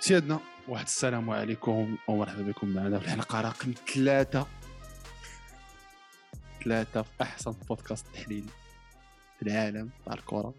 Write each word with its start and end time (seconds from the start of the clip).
سيادنا 0.00 0.40
واحد 0.68 0.84
السلام 0.84 1.30
عليكم 1.30 1.96
ومرحبا 2.08 2.42
بكم 2.42 2.68
معنا 2.68 2.98
في 2.98 3.04
الحلقة 3.04 3.40
رقم 3.40 3.74
ثلاثة. 3.94 4.46
ثلاثة 6.64 7.02
في 7.02 7.22
أحسن 7.22 7.52
بودكاست 7.68 8.06
تحليلي 8.14 8.50
في 9.38 9.42
العالم 9.42 9.90
تاع 10.04 10.14
الكرة 10.14 10.54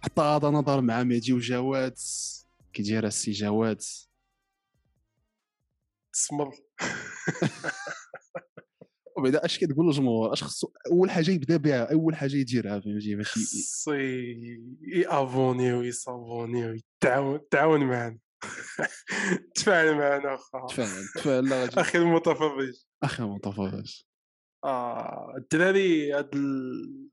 حتى 0.00 0.22
غض 0.22 0.44
نظر 0.44 0.80
مع 0.80 1.02
مهدي 1.02 1.32
وجواد 1.32 1.98
كي 2.72 2.82
داير 2.82 3.06
السي 3.06 3.30
جواد. 3.30 3.82
تسمر. 6.12 6.50
وبعدا 9.16 9.44
أش 9.44 9.58
كتقول 9.58 9.86
للجمهور 9.86 10.32
أش 10.32 10.42
خصو 10.42 10.72
أول 10.90 11.10
حاجة 11.10 11.30
يبدا 11.30 11.56
بها 11.56 11.92
أول 11.92 12.16
حاجة 12.16 12.36
يديرها 12.36 12.80
فهمتي؟ 12.80 13.14
ماشي 13.14 13.40
خصو 13.40 13.92
يابوني 14.82 15.72
ويصابوني 15.72 16.66
ويتعاون 16.66 17.40
تعاون 17.50 17.80
معنا 17.80 18.18
تفاعل 19.54 19.94
معنا 19.94 20.34
أخا. 20.34 20.66
تفاعل 20.66 21.04
تفاعل 21.14 21.68
أخي 21.78 21.98
المتفرج. 21.98 22.74
أخي 23.02 23.22
متفرج 23.22 24.04
آه 24.64 25.34
الدراري 25.36 26.12
هاد 26.12 26.34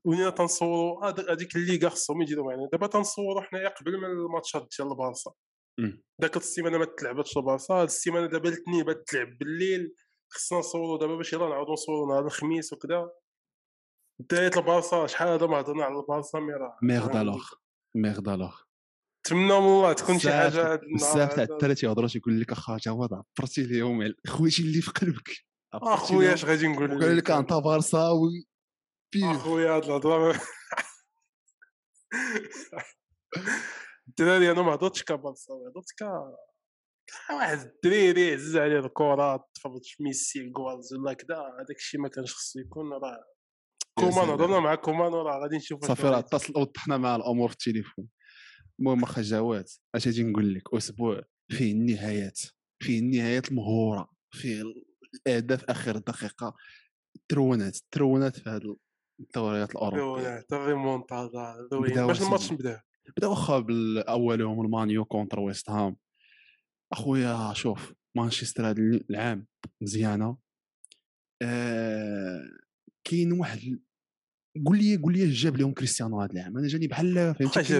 ولينا 0.04 0.30
تنصوروا 0.30 1.06
هاديك 1.06 1.56
الليغا 1.56 1.88
خصهم 1.88 2.22
يجيو 2.22 2.44
معنا. 2.44 2.68
دابا 2.72 2.86
تنصوروا 2.86 3.42
حنايا 3.42 3.68
قبل 3.68 3.98
من 3.98 4.04
الماتشات 4.04 4.68
ديال 4.78 4.88
البارسا. 4.92 5.32
داك 6.20 6.36
السيمانة 6.36 6.78
ما 6.78 6.84
تلعبتش 6.84 7.36
البارسا. 7.36 7.74
هاد 7.74 7.86
السيمانة 7.86 8.26
دابا 8.26 8.48
الاثنين 8.48 8.84
بات 8.84 9.08
تلعب 9.08 9.38
بالليل 9.38 9.94
خصنا 10.32 10.58
نصوروا 10.58 10.98
دابا 10.98 11.16
باش 11.16 11.32
يلا 11.32 11.48
نعاودوا 11.48 11.72
نصوروا 11.72 12.08
نهار 12.08 12.26
الخميس 12.26 12.72
وكذا 12.72 13.10
بداية 14.20 14.50
البارسا 14.56 15.06
شحال 15.06 15.28
هذا 15.28 15.46
ما 15.46 15.60
هضرنا 15.60 15.84
على 15.84 16.00
البارسا؟ 16.00 16.38
مي 16.38 16.52
راه 16.52 16.78
ميرد 16.82 17.16
الوغ 17.16 17.48
ميرد 17.96 18.28
الوغ 18.28 18.60
نتمنى 19.26 19.60
من 19.60 19.66
الله 19.66 19.92
تكون 19.92 20.18
شي 20.18 20.30
حاجة 20.30 20.80
بزاف 20.94 21.34
تاع 21.34 21.44
هذا. 21.44 21.52
الدراري 21.52 21.74
تيهضروا 21.74 22.08
تيقول 22.08 22.40
لك 22.40 22.52
أخا 22.52 22.76
جواد 22.76 23.10
عبرتي 23.12 23.60
اليوم 23.60 24.02
على 24.02 24.14
خويتي 24.26 24.62
اللي 24.62 24.80
في 24.80 24.90
قلبك. 24.90 25.30
أخويا. 25.74 26.34
اش 26.34 26.44
غادي 26.44 26.68
نقول 26.68 26.96
وقال 26.96 27.16
لك 27.16 27.30
انت 27.30 27.52
بارساوي 27.52 28.48
بيف 29.12 29.24
أخويا 29.24 29.70
هاد 29.70 29.84
الهضرة. 29.84 30.40
الدراري 34.08 34.50
أنا 34.50 34.62
ما 34.62 34.74
هضرتش 34.74 35.02
كبارسا 35.02 35.54
هضرت 35.54 35.90
ك 35.98 36.02
واحد 37.30 37.58
الدريري 37.58 38.32
عزيز 38.32 38.56
عليه 38.56 38.78
الكرة 38.78 39.48
تفرج 39.54 39.84
في 39.84 40.02
ميسي 40.02 40.50
جوالز 40.50 40.94
ولا 40.94 41.12
كذا 41.12 41.36
هذاك 41.36 41.76
الشيء 41.76 42.00
ما 42.00 42.08
كانش 42.08 42.34
خصو 42.34 42.58
يكون 42.58 42.92
راه 42.92 43.24
كومان. 43.94 44.28
هضرنا 44.28 44.60
مع 44.60 44.74
كومان 44.74 45.12
وراه 45.12 45.42
غادي 45.42 45.56
نشوف 45.56 45.84
صافي 45.84 46.06
راه 46.06 46.18
اتصل 46.18 46.52
وضحنا 46.56 46.96
مع 46.96 47.16
الأمور 47.16 47.48
في 47.48 47.54
التليفون. 47.54 48.08
المهم 48.80 49.04
جواد 49.04 49.68
اش 49.94 50.06
غادي 50.06 50.22
نقول 50.22 50.54
لك؟ 50.54 50.74
أسبوع 50.74 51.22
فيه 51.48 51.72
النهايات 51.72 52.40
فيه 52.82 52.98
النهايات 53.00 53.48
المهورة 53.48 54.10
فيه 54.30 54.62
الأهداف 55.26 55.64
آخر 55.64 55.98
دقيقة. 55.98 56.56
ترونات 57.28 57.78
ترونات 57.90 58.36
في 58.36 58.50
هذه 58.50 58.76
الدوريات 59.20 59.70
الأوروبية. 59.70 60.46
الريمونتادا 60.52 61.68
بداو 61.72 62.06
باش. 62.06 62.22
الماتش 62.22 62.52
نبدا 62.52 62.82
بدا 63.16 63.26
واخا 63.26 63.58
بالأولهم 63.58 64.64
المانيو 64.64 65.04
contre 65.04 65.40
ويست 65.40 65.70
هام. 65.70 65.96
أخويا 66.92 67.52
شوف 67.52 67.92
مانشستر 68.16 68.70
هذا 68.70 68.82
العام 69.10 69.46
مزيانة. 69.80 70.38
آه 71.42 72.42
كاين 73.04 73.32
واحد 73.32 73.80
قول 74.66 74.78
لي 74.78 74.96
قول 74.96 75.12
لي 75.12 75.24
اش 75.24 75.42
جاب 75.42 75.56
لهم 75.56 75.74
كريستيانو 75.74 76.20
هذا 76.20 76.32
العام 76.32 76.58
أنا 76.58 76.68
جاني 76.68 76.86
بحال 76.86 77.14
فهمتي. 77.38 77.76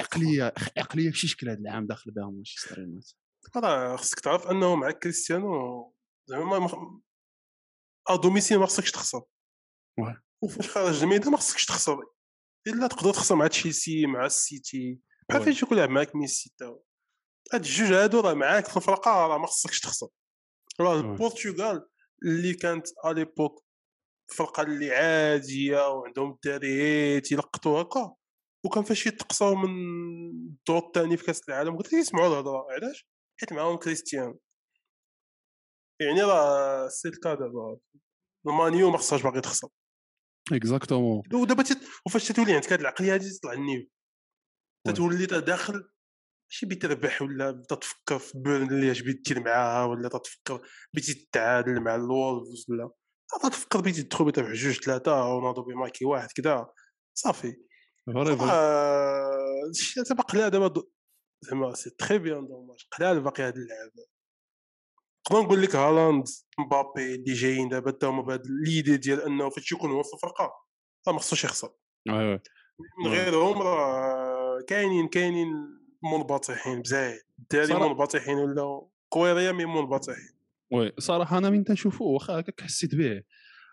عقلية 0.00 0.52
عقلية 0.78 1.10
في 1.10 1.18
شي 1.18 1.26
شكل 1.28 1.48
هذا 1.48 1.58
العام 1.58 1.86
داخل 1.86 2.10
بها 2.10 2.30
مانشستر 2.30 2.78
يونايتد 2.78 3.12
راه 3.56 3.96
خصك 3.96 4.20
تعرف 4.20 4.46
أنه 4.46 4.74
مع 4.74 4.90
كريستيانو 4.90 5.94
زعما 6.26 6.44
ما 6.44 6.58
مخ- 6.58 7.00
à 8.10 8.16
domicile 8.16 8.58
ما 8.58 8.66
خصكش 8.66 8.90
تخسر. 8.90 9.22
وفاش 10.42 10.68
خارج 10.70 11.02
الميدان 11.02 11.30
ما 11.30 11.36
خصكش 11.36 11.66
تخسر 11.66 11.98
إلا 12.66 12.86
تقدر 12.86 13.12
تخسر 13.12 13.34
مع 13.34 13.46
تشيلسي 13.46 14.06
مع 14.06 14.26
السيتي 14.26 15.00
بحال. 15.28 15.42
فاش 15.44 15.62
يكون 15.62 15.78
لعب 15.78 15.90
معاك 15.90 16.16
ميسي 16.16 16.54
تا. 16.58 16.78
هاد 17.52 17.60
الجوج 17.64 17.92
هادو 17.92 18.20
راه 18.20 18.34
معاك 18.34 18.66
في 18.68 18.76
الفرقة 18.76 19.10
راه 19.10 19.38
ما 19.38 19.46
خصكش 19.46 19.80
تخسر 19.80 20.08
راه. 20.80 21.00
البرتغال 21.00 21.88
اللي 22.26 22.54
كانت 22.54 22.86
à 23.06 23.12
l'époque 23.12 23.63
فرقة 24.28 24.62
اللي 24.62 24.90
عادية 24.94 25.88
وعندهم 25.88 26.30
الدراري 26.30 27.20
تيلقطوا 27.20 27.82
هكا 27.82 28.14
وكان 28.66 28.84
فاش 28.84 29.06
يتقصاو 29.06 29.54
من 29.54 29.70
الدور 30.30 30.78
الثاني 30.78 31.16
في 31.16 31.24
كأس 31.24 31.48
العالم 31.48 31.76
قلت 31.76 31.92
يسمعوا 31.92 32.28
الهضرة 32.28 32.66
علاش؟ 32.70 33.08
حيت 33.40 33.52
معاهم 33.52 33.76
كريستيانو. 33.76 34.40
يعني 36.00 36.22
راه 36.22 36.88
c'est 36.88 37.08
le 37.08 37.18
cas 37.18 37.34
دابا 37.34 37.78
المانيو 38.46 38.90
ما 38.90 38.98
خصهاش 38.98 39.22
باغي 39.22 39.40
تخسر. 39.40 39.68
exactement 40.52 41.22
ودابا 41.34 41.62
تت... 41.62 41.78
وفاش 42.06 42.28
تتولي 42.28 42.54
عندك 42.54 42.72
هاد 42.72 42.80
العقلية 42.80 43.14
هادي 43.14 43.30
تطلع 43.30 43.52
ال 43.52 43.56
niveau 43.56 43.80
oui. 43.80 43.90
تتولي 44.86 45.26
داخل 45.26 45.90
ماشي 46.50 46.66
بتربح 46.66 47.22
ولا 47.22 47.50
بدا 47.50 47.74
تفكر 47.74 48.18
في 48.18 48.38
بيرنلي 48.38 48.90
اش 48.90 49.00
بغيتي 49.00 49.34
دير 49.34 49.44
معاها 49.44 49.84
ولا 49.84 50.08
تفكر 50.08 50.68
بغيتي 50.94 51.14
تتعادل 51.14 51.80
مع 51.80 51.94
الولفز 51.94 52.66
ولا. 52.68 52.90
تا 53.28 53.48
تفكر 53.48 53.80
بغيتي 53.80 54.02
تدخل 54.02 54.24
بتا 54.24 54.42
في 54.42 54.52
جوج 54.52 54.80
ثلاثة 54.80 55.32
رونالدو 55.32 55.62
بيماركي 55.62 56.04
واحد 56.04 56.28
كذا 56.32 56.72
صافي. 57.14 57.56
فريفر 58.14 58.46
آه، 58.50 59.68
الشيء 59.70 60.02
دابا 60.02 60.22
قلع 60.22 60.48
دابا 60.48 60.82
زعما 61.40 61.74
سي 61.74 61.90
تخي 61.90 62.18
بيان 62.18 62.48
دوماج 62.48 62.86
قلع 62.98 63.12
الباقي 63.12 63.42
هاد 63.42 63.56
اللعب. 63.56 63.90
نقدر 65.32 65.42
نقول 65.42 65.62
لك 65.62 65.76
هالاند 65.76 66.24
مبابي 66.58 67.14
اللي 67.14 67.32
جايين 67.32 67.68
دابا 67.68 67.90
تا 67.90 68.06
هما 68.06 68.22
بهاد 68.22 68.42
ليدي 68.66 68.96
ديال 68.96 69.22
انه 69.22 69.50
فاش 69.50 69.72
يكون 69.72 69.90
هو 69.90 70.02
في 70.02 70.14
الفرقة 70.14 70.52
راه 71.08 71.12
ما 71.12 71.18
خصوش 71.18 71.44
يخسر. 71.44 71.74
من. 72.06 72.40
غيرهم 73.06 73.62
راه 73.62 74.60
كاينين 74.68 75.08
كاينين 75.08 75.48
منبطحين 76.12 76.82
بزاف. 76.82 77.20
الدراري 77.38 77.74
منبطحين 77.74 78.38
ولا 78.38 78.88
كويريا 79.08 79.52
mais 79.52 79.64
منبطحين. 79.64 80.33
oui 80.72 80.92
صراحة 80.98 81.38
أنا 81.38 81.50
من 81.50 81.64
تنشوفو 81.64 82.04
واخا 82.04 82.40
هكاك 82.40 82.60
حسيت 82.60 82.94
به. 82.94 83.22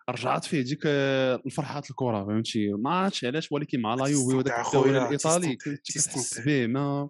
رجعت 0.10 0.46
فيه 0.46 0.62
ديك 0.62 0.82
آه، 0.86 1.42
الفرحات 1.46 1.90
الكره 1.90 2.26
فهمتي؟ 2.26 2.70
ما 2.74 2.90
عرفتش 2.90 3.26
علاش؟ 3.26 3.52
ولكن 3.52 3.82
مع 3.82 3.96
la 3.96 4.08
Juve 4.08 4.36
وداك 4.36 4.66
الدوري 4.68 4.98
الإيطالي 4.98 5.56
كنت 5.56 5.92
تستمتع. 5.92 6.46
به 6.46 6.68
ما 6.68 7.10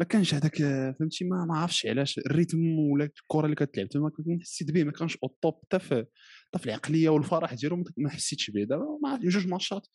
ما 0.00 0.06
كانش 0.06 0.34
هذاك 0.34 0.56
فهمتي؟ 0.98 1.24
ما 1.24 1.44
ما 1.44 1.58
عرفتش 1.58 1.86
علاش. 1.86 2.18
ال 2.18 2.27
rythme 2.27 2.78
ولا 2.78 3.04
الكره 3.04 3.44
اللي 3.44 3.56
كتلعب 3.56 3.88
تما 3.88 4.10
كنت 4.10 4.42
حسيت 4.42 4.70
به 4.70 4.84
ما 4.84 4.92
كانش 4.92 5.18
au 5.24 5.36
top 5.42 5.60
حتى 5.64 5.78
في 5.78 6.06
حتى 6.48 6.58
في 6.58 6.66
العقلية 6.66 7.08
والفرح 7.08 7.54
ديالهم 7.54 7.84
ما 7.96 8.10
حسيتش 8.10 8.50
به. 8.50 8.64
دابا 8.64 8.98
ما 9.02 9.10
عرفت 9.10 9.24
جوج 9.24 9.46
ماتشات 9.46 9.86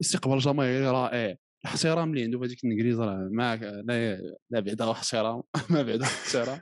استقبال 0.00 0.38
جماهيري 0.38 0.86
رائع. 0.86 1.36
الاحترام 1.64 2.10
اللي 2.10 2.22
عنده 2.24 2.38
في 2.38 2.44
هذيك 2.44 2.64
الإنجليز 2.64 3.00
راه 3.00 3.28
ما 3.32 3.56
لا 3.56 4.16
لا 4.50 4.60
بعدا 4.60 4.90
احترام 4.90 5.42
ما 5.70 5.82
بعدا 5.82 6.04
احترام 6.04 6.60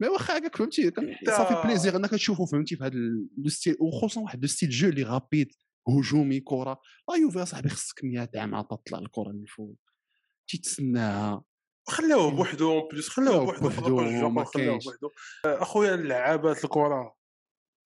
mais 0.00 0.08
واخا 0.08 0.38
هكاك 0.38 0.56
فهمتي؟ 0.56 0.92
صافي 1.26 1.68
plaisir 1.68 1.96
إنك 1.96 2.10
تشوفو 2.10 2.46
فهمتي؟ 2.46 2.76
في 2.76 2.84
هذا 2.84 2.98
le 3.38 3.48
style 3.48 3.76
وخصوصا 3.80 4.20
واحد 4.20 4.42
le 4.42 4.48
style 4.48 4.70
jeu 4.70 4.88
اللي 4.88 5.02
rapide 5.02 5.52
هجومي 5.88 6.40
كرة. 6.40 6.80
la 7.08 7.16
Juve 7.16 7.42
اصاحبي 7.42 7.68
خصك 7.68 8.04
100 8.04 8.30
عام 8.36 8.54
عاد 8.54 8.66
تطلع 8.66 8.98
الكرة 8.98 9.30
للفوق 9.32 9.76
تيتسناها. 10.48 11.44
خلاوه 11.88 12.30
بوحدو 12.30 12.72
en 12.72 12.88
plus 12.88 13.08
خلاوه 13.08 13.44
بوحدو 13.44 13.68
بوحدو، 13.68 14.44
خلاوه. 14.44 14.78
بوحدو. 14.78 15.10
آه، 15.44 15.62
أخويا 15.62 15.94
اللعابات 15.94 16.64
الكرة. 16.64 17.16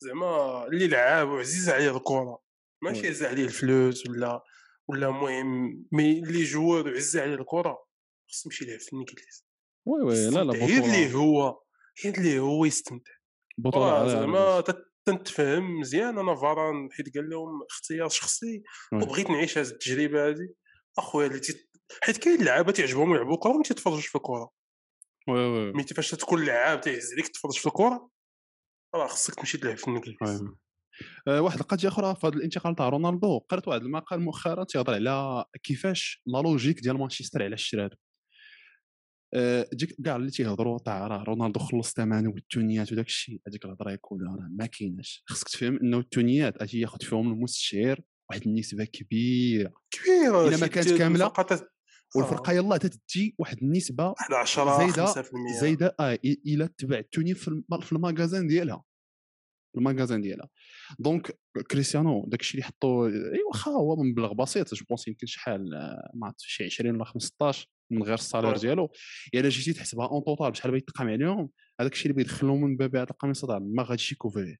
زعما 0.02 0.66
اللي 0.66 0.88
لعاب 0.88 1.28
وعزيز 1.28 1.68
عليه 1.68 1.96
الكرة. 1.96 2.42
ماشي. 2.82 2.98
عزيز 2.98 3.22
عليه 3.22 3.44
الفلوس 3.44 4.06
ولا 4.06 4.42
ولا 4.88 5.10
مهم 5.10 5.84
mais 5.92 6.18
اللي 6.18 6.44
joueur 6.44 6.86
وعزيز 6.86 7.16
عليه 7.16 7.34
الكرة 7.34 7.84
خصو 8.30 8.48
يمشي 8.48 8.64
يلعب 8.64 8.80
في 8.80 8.92
الانجليز 8.92 9.46
oui 9.86 10.02
oui 10.02 10.30
لا 10.30 10.44
لا 10.44 10.52
بطوله 10.52 11.12
هو 11.12 11.63
غير 12.04 12.14
اللي 12.14 12.38
هو 12.38 12.64
يستمتع. 12.64 13.12
راه 13.66 14.00
على 14.00 14.10
زعما. 14.10 14.60
تت- 14.60 14.90
تنتفهم 15.04 15.80
مزيان. 15.80 16.18
أنا 16.18 16.34
فاران 16.34 16.88
حيت 16.92 17.14
قال 17.16 17.30
لهم 17.30 17.62
اختيار 17.70 18.08
شخصي. 18.08 18.62
وبغيت 18.92 19.30
نعيش 19.30 19.58
هذه 19.58 19.66
التجربة 19.66 20.28
هذه 20.28 20.48
أخويا 20.98 21.26
اللي 21.26 21.40
تيت... 21.40 21.70
حيت 22.02 22.16
كاين 22.16 22.44
لعابة 22.44 22.72
تعجبهم 22.72 23.14
يلعبوا 23.14 23.36
كره 23.36 23.50
وما 23.50 23.62
تيتفرجوش 23.62 24.06
في 24.06 24.14
الكره 24.16 24.50
oui 25.28 25.40
oui 25.40 25.82
فاش 25.82 26.10
تكون 26.10 26.44
لعاب 26.44 26.80
تيهز 26.80 27.12
عليك 27.12 27.28
تفرج 27.28 27.58
في 27.58 27.66
الكره 27.66 28.10
راه 28.94 29.06
خصك 29.06 29.34
تمشي 29.34 29.58
تلعب 29.58 29.76
في 29.76 29.88
الانجليز. 29.88 30.44
آه، 31.28 31.40
واحد 31.42 31.58
القضية 31.58 31.88
أخرى 31.88 32.14
في 32.14 32.26
هذا 32.26 32.36
الانتقال 32.36 32.74
تاع 32.76 32.88
رونالدو. 32.88 33.38
قرأت 33.38 33.68
واحد 33.68 33.80
المقال 33.80 34.20
مؤخرا 34.20 34.64
تيهضر 34.64 34.94
على 34.94 35.44
كيفاش 35.62 36.22
la 36.26 36.38
logique 36.38 36.80
ديال 36.80 36.98
مانشستر 36.98 37.56
شراتو 37.56 37.96
آه، 37.96 38.03
ديك 39.72 39.96
كاع 40.04 40.16
اللي 40.16 40.30
تيهضروا 40.30 40.78
تاع 40.78 41.06
راه 41.06 41.22
رونالدو 41.24 41.60
خلص 41.60 41.92
ثمنه 41.92 42.28
والتونيات 42.30 42.92
وداك 42.92 43.06
الشيء 43.06 43.40
هذيك 43.48 43.64
الهضرة 43.64 43.92
يقولها 43.92 44.36
راه 44.36 44.48
ما 44.50 44.66
كايناش. 44.66 45.24
خصك 45.28 45.48
تفهم 45.48 45.76
إنه 45.82 45.98
التونيات 45.98 46.56
أجي 46.62 46.80
ياخذ 46.80 46.98
فيهم 47.00 47.32
المستشهر 47.32 48.00
واحد 48.30 48.42
النسبة 48.46 48.84
كبيرة. 48.84 49.72
كبيرة 49.90 50.48
إلا 50.48 50.56
ما 50.56 50.66
كانت 50.66 50.88
تت- 51.42 51.68
والفرقة 52.16 52.52
يلاه 52.52 52.76
تتجي 52.76 53.34
واحد 53.38 53.58
النسبة 53.62 54.08
واحد 54.08 54.32
10 54.32 54.78
زايدة- 54.78 55.06
5% 55.08 55.60
زايدة 55.60 55.96
آه 56.00 56.18
تبعتوني 56.78 57.34
في 57.34 57.48
الم- 57.48 57.80
في 57.80 57.92
ال 57.92 57.99
magasin 57.99 58.46
ديالها. 58.46 58.82
في 59.74 59.80
ال 59.80 59.85
magasin 59.85 60.20
ديالها. 60.20 60.48
donc 60.98 61.38
كريستيانو 61.70 62.24
داك 62.28 62.40
الشيء 62.40 62.60
اللي 62.60 62.66
حطوا 62.66 63.08
إي 63.08 63.42
واخا 63.48 63.70
هو 63.70 63.96
مبلغ 63.96 64.32
بسيط 64.32 64.74
je 64.74 64.84
pense 64.88 65.08
يمكن 65.08 65.26
شحال 65.26 65.74
آه، 65.74 66.10
ما 66.14 66.26
عرفت 66.26 66.40
شي 66.40 66.64
20 66.64 66.94
ولا 66.94 67.04
15 67.04 67.66
من 67.90 68.02
غير 68.02 68.14
ال 68.14 68.19
salaire 68.19 68.52
oui. 68.52 68.58
ديالو. 68.58 68.92
إلا 69.34 69.48
جيتي 69.48 69.72
تحسبها 69.72 70.06
en 70.06 70.24
total 70.24 70.50
بشحال 70.50 70.72
بيتقام 70.72 71.08
عليهم 71.08 71.50
هذاك 71.80 71.92
الشيء 71.92 72.12
اللي 72.12 72.22
بيدخلهم 72.22 72.60
من 72.64 72.76
باب 72.76 72.96
هذا 72.96 73.10
القميص 73.10 73.44
ما 73.44 73.82
غاديش 73.82 74.12
يكوفريه 74.12 74.56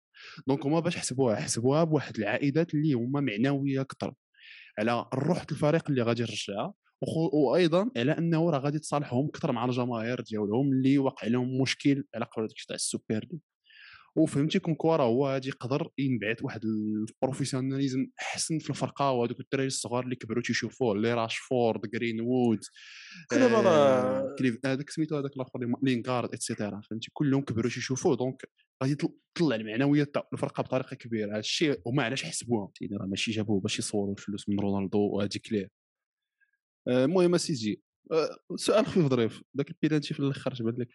donc 0.47 0.67
هما 0.67 0.81
باش 0.81 0.97
حسبوها 0.97 1.37
حسبوها 1.37 1.85
بواحد 1.85 2.19
العائدات 2.19 2.75
اللي 2.75 2.93
هما 2.93 3.21
معنوية 3.21 3.81
أكثر 3.81 4.15
على 4.79 5.07
الروح 5.13 5.45
الفريق 5.51 5.91
اللي 5.91 6.03
غادي 6.03 6.23
يرجعها 6.23 6.75
وأيضا 7.33 7.91
على 7.97 8.13
أنه 8.19 8.51
راه 8.51 8.59
غادي 8.59 8.79
تصالحهم 8.79 9.27
أكثر 9.27 9.53
مع 9.53 9.65
الجماهير 9.65 10.21
ديالهم 10.21 10.73
اللي 10.73 10.99
واقع 10.99 11.27
لهم 11.27 11.61
مشكل 11.61 12.05
على 12.15 12.25
قبل 12.25 12.47
داكشي 12.47 12.67
تاع 12.67 12.75
ال 12.75 12.80
Super 12.80 13.05
League. 13.11 13.41
وفهمتي 14.17 14.59
quoi 14.59 14.97
راه 14.97 15.05
هو 15.07 15.27
غادي 15.29 15.49
يقدر 15.49 15.89
ينبعث 15.99 16.45
واحد 16.45 16.61
ال 16.65 16.73
professionnalisme 16.73 18.07
أحسن 18.21 18.59
في 18.59 18.71
الفرقة 18.71 19.11
وهذوك 19.11 19.41
الدراري 19.41 19.67
الصغار 19.67 20.05
اللي 20.05 20.17
كبروا 20.17 20.43
تيشوفوه 20.43 20.93
اللي 20.93 21.15
راشفورد 21.15 21.81
جرين 21.91 22.21
وود 22.21 22.61
دابا 23.33 23.69
آه، 23.69 24.35
كليف- 24.39 24.67
هذاك 24.67 24.91
سميتو 24.91 25.17
هذاك 25.17 25.37
الآخر 25.37 25.77
لينغارد 25.83 26.35
et 26.35 26.46
cetera 26.46 26.81
فهمتي؟ 26.91 27.11
كلهم 27.13 27.43
كبروا 27.43 27.71
تيشوفوه 27.71 28.17
donc 28.17 28.43
غادي 28.83 28.95
تطلع 28.95 29.57
المعنويات 29.57 30.15
تاع 30.15 30.29
الفرقة 30.33 30.63
بطريقة 30.63 30.95
كبيرة 30.97 31.31
هذا 31.33 31.39
الشيء 31.39 31.81
هما 31.87 32.03
علاش 32.03 32.23
حسبوها 32.25 32.71
يعني 32.81 32.97
راه 32.97 33.07
ماشي 33.07 33.31
جابوه 33.31 33.61
باش 33.61 33.79
يصوروا 33.79 34.13
الفلوس 34.13 34.49
من 34.49 34.59
رونالدو 34.61 34.99
وهادي 34.99 35.39
كلير 35.39 35.69
آه، 36.89 37.05
المهم 37.05 37.37
سيدي 37.37 37.83
آه، 38.13 38.37
سؤال 38.57 38.87
خفيف 38.87 39.07
ظريف 39.07 39.43
ذاك 39.57 39.71
البيلانتي 39.71 40.15
في 40.15 40.21
الأخر 40.21 40.55
جبد 40.55 40.79
لك 40.79 40.89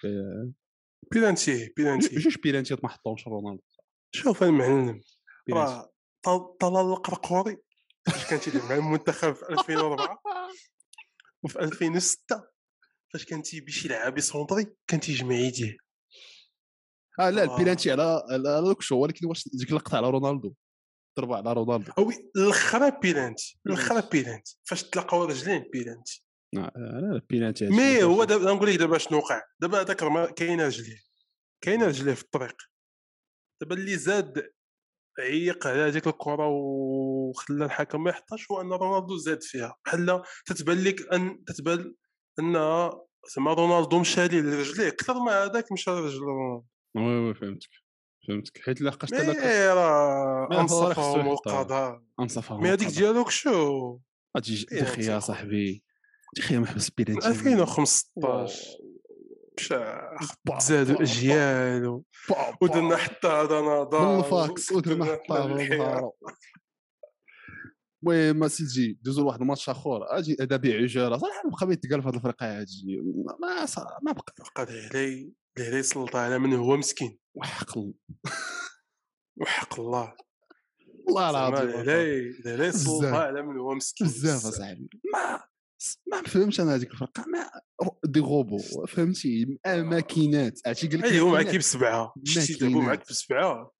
بيلانتي 1.11 1.73
بيلانتي 1.77 2.15
جوج 2.19 2.37
بيلانتي 2.37 2.75
ما 2.83 2.89
حطهمش 2.89 3.27
رونالدو. 3.27 3.63
شوف 4.15 4.43
المعلم. 4.43 5.01
راه 5.53 5.91
طل- 6.23 6.57
طلال 6.59 6.85
القرقوري 6.93 7.57
فاش 8.05 8.25
كان 8.29 8.39
تيلعب 8.39 8.69
مع 8.69 8.75
المنتخب 8.75 9.33
في 9.33 9.49
2004 9.49 10.21
وفي 11.43 11.59
2006 11.59 12.43
فاش 13.13 13.25
كان 13.25 13.41
تيبي 13.41 13.71
شي 13.71 13.87
لعابي 13.87 14.21
سونطري 14.21 14.65
كان 14.87 14.99
تيجمع 14.99 15.35
يديه. 15.35 15.77
آه 17.19 17.29
لا. 17.29 17.43
البيلانتي 17.43 17.91
على 17.91 18.23
على 18.29 18.71
الشو 18.79 18.97
ولكن 18.97 19.27
واش 19.27 19.49
ديك 19.53 19.69
اللقطة 19.69 19.97
على 19.97 20.09
رونالدو 20.09 20.53
ضربه 21.19 21.35
على 21.37 21.53
رونالدو. 21.53 21.91
oui 21.97 22.31
الاخرى 22.35 22.91
بيلانتي 23.01 23.59
الاخرى 23.67 24.09
بيلانتي 24.11 24.57
فاش 24.63 24.83
تلاقاو 24.83 25.23
رجلين 25.25 25.65
بيلانتي 25.73 26.23
لا 26.53 26.71
البيلانتي 27.13 27.67
mais 27.69 28.03
هو 28.03 28.23
دابا 28.23 28.53
نقول 28.53 28.69
لك 28.69 28.75
دابا 28.75 28.97
شنو 28.97 29.17
وقع؟ 29.17 29.41
دابا 29.59 29.81
هذاك 29.81 30.03
راه 30.03 30.09
ما- 30.09 30.31
كاينة 30.31 30.65
رجليه. 30.65 30.97
كاينة 31.63 31.87
رجليه 31.87 32.13
في 32.13 32.21
الطريق. 32.21 32.55
دابا 33.61 33.75
اللي 33.75 33.95
زاد 33.97 34.51
عيق 35.19 35.67
على 35.67 35.79
هذيك 35.79 36.07
الكرة 36.07 36.47
وخلى 36.47 37.65
الحكم 37.65 38.03
ما 38.03 38.09
يحطهاش 38.09 38.51
هو 38.51 38.61
أن 38.61 38.69
رونالدو 38.73 39.17
زاد 39.17 39.43
فيها. 39.43 39.75
بحال 39.85 40.21
تتبان 40.45 40.83
لك 40.83 41.13
ان 41.13 41.43
تتبان 41.45 41.93
أن 42.39 42.53
زعما 43.35 43.53
رونالدو 43.53 43.99
مشى 43.99 44.27
ليه 44.27 44.41
لرجليه. 44.41 44.87
أكثر 44.87 45.13
ما 45.19 45.43
هذاك 45.43 45.71
مشى 45.71 45.91
لرجل 45.91 46.19
رونالدو. 46.19 46.65
وي 46.95 47.03
وي 47.27 47.33
فهمتك. 47.33 47.69
فهمتك. 48.27 48.61
حيت 48.61 48.81
لقاش 48.81 49.13
هذاك 49.13 49.37
مي 49.37 49.67
راه 49.67 50.61
انصفهم. 50.61 51.27
والقضاء 51.27 52.01
انصفهم 52.19 52.63
مي 52.63 52.69
هذيك 52.69 52.87
ديالك 52.87 53.29
شو 53.29 53.99
غادي 54.37 54.55
بيلانتي 54.55 54.65
دخي 54.71 55.01
يا 55.01 55.05
أخويا. 55.07 55.19
صاحبي. 55.19 55.83
دخي 56.37 56.57
محبس 56.57 56.89
بيلانتي 56.89 57.27
2015 57.27 58.79
مشى 59.59 59.79
تزادوا 60.59 61.01
اجيال 61.01 62.01
ودرنا 62.61 62.97
حتى 62.97 63.27
هذا 63.27 63.61
نضال 63.61 64.21
بالفاكس 64.21 64.71
ودرنا 64.71 65.05
حتى 65.05 65.33
هذا 65.33 66.11
المهم 68.03 68.47
سيدي 68.47 68.99
دوزو 69.01 69.21
لواحد 69.21 69.41
الماتش 69.41 69.69
آخر. 69.69 70.17
أجي 70.17 70.37
هذا 70.41 70.55
بيع 70.55 70.81
عجاله 70.81 71.17
صراحة 71.17 71.49
بقى 71.49 71.67
بيتقال 71.67 72.01
في 72.01 72.09
هذه 72.09 72.15
الفرقة 72.15 72.59
هادي 72.59 73.01
ما 73.39 73.65
ما 74.03 74.11
بقى. 74.11 74.33
فقد 74.45 74.71
علي 74.71 75.33
علي 75.59 75.83
سلط 75.83 76.15
على 76.15 76.39
من 76.39 76.53
هو 76.53 76.77
مسكين. 76.77 77.19
وحق 77.35 77.77
الله. 77.77 77.93
وحق 79.37 79.79
الله. 79.79 80.13
والله 81.07 81.29
العظيم 81.29 81.77
علي 81.77 82.33
علي 82.45 82.71
سلط. 82.71 83.03
على 83.03 83.41
من 83.41 83.57
هو 83.57 83.75
مسكين. 83.75 84.07
بزاف 84.07 84.45
اصاحبي 84.45 84.89
ما 85.13 85.43
ما 86.11 86.21
فهمتش 86.21 86.59
أنا 86.59 86.75
هذيك 86.75 86.91
الفرقه 86.91 87.25
ما 87.27 87.49
دي 88.05 88.19
غوبو 88.19 88.57
فهمتي؟ 88.87 89.59
ماكينات 89.67 90.59
عرفتي 90.67 90.87
قال 90.87 90.99
لك 90.99 91.13
هو 91.13 91.29
معاك. 91.29 91.55
بسبعه 91.55 92.13
شتي 92.23 92.53
دابا 92.53 92.79
معاك 92.79 93.09
بسبعه 93.09 93.71